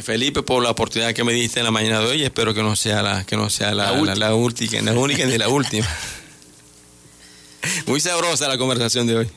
[0.04, 2.76] Felipe, por la oportunidad que me diste en la mañana de hoy, espero que no
[2.76, 4.34] sea la, que no sea la, última, la
[4.92, 5.84] única ni la última.
[7.86, 9.30] Muy sabrosa la conversación de hoy.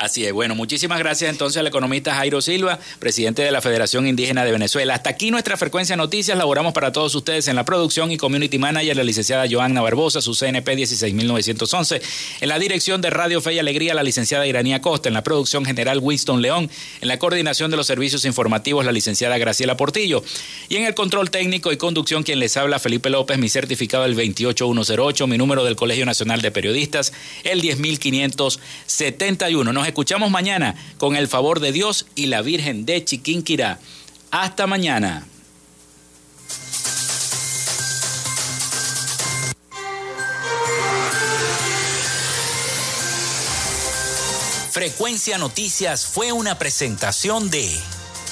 [0.00, 0.32] Así es.
[0.32, 4.94] Bueno, muchísimas gracias entonces al economista Jairo Silva, presidente de la Federación Indígena de Venezuela.
[4.94, 6.38] Hasta aquí nuestra frecuencia noticias.
[6.38, 10.34] Laboramos para todos ustedes en la producción y community manager, la licenciada Joanna Barbosa, su
[10.34, 12.00] CNP 16911.
[12.40, 15.10] En la dirección de Radio Fe y Alegría, la licenciada Iranía Costa.
[15.10, 16.70] En la producción general, Winston León.
[17.02, 20.24] En la coordinación de los servicios informativos, la licenciada Graciela Portillo.
[20.70, 24.14] Y en el control técnico y conducción, quien les habla, Felipe López, mi certificado el
[24.14, 27.12] 28108, mi número del Colegio Nacional de Periodistas,
[27.44, 29.74] el 10571.
[29.74, 33.78] Nos escuchamos mañana con el favor de Dios y la Virgen de Chiquinquirá.
[34.30, 35.26] Hasta mañana.
[44.70, 47.99] Frecuencia Noticias fue una presentación de...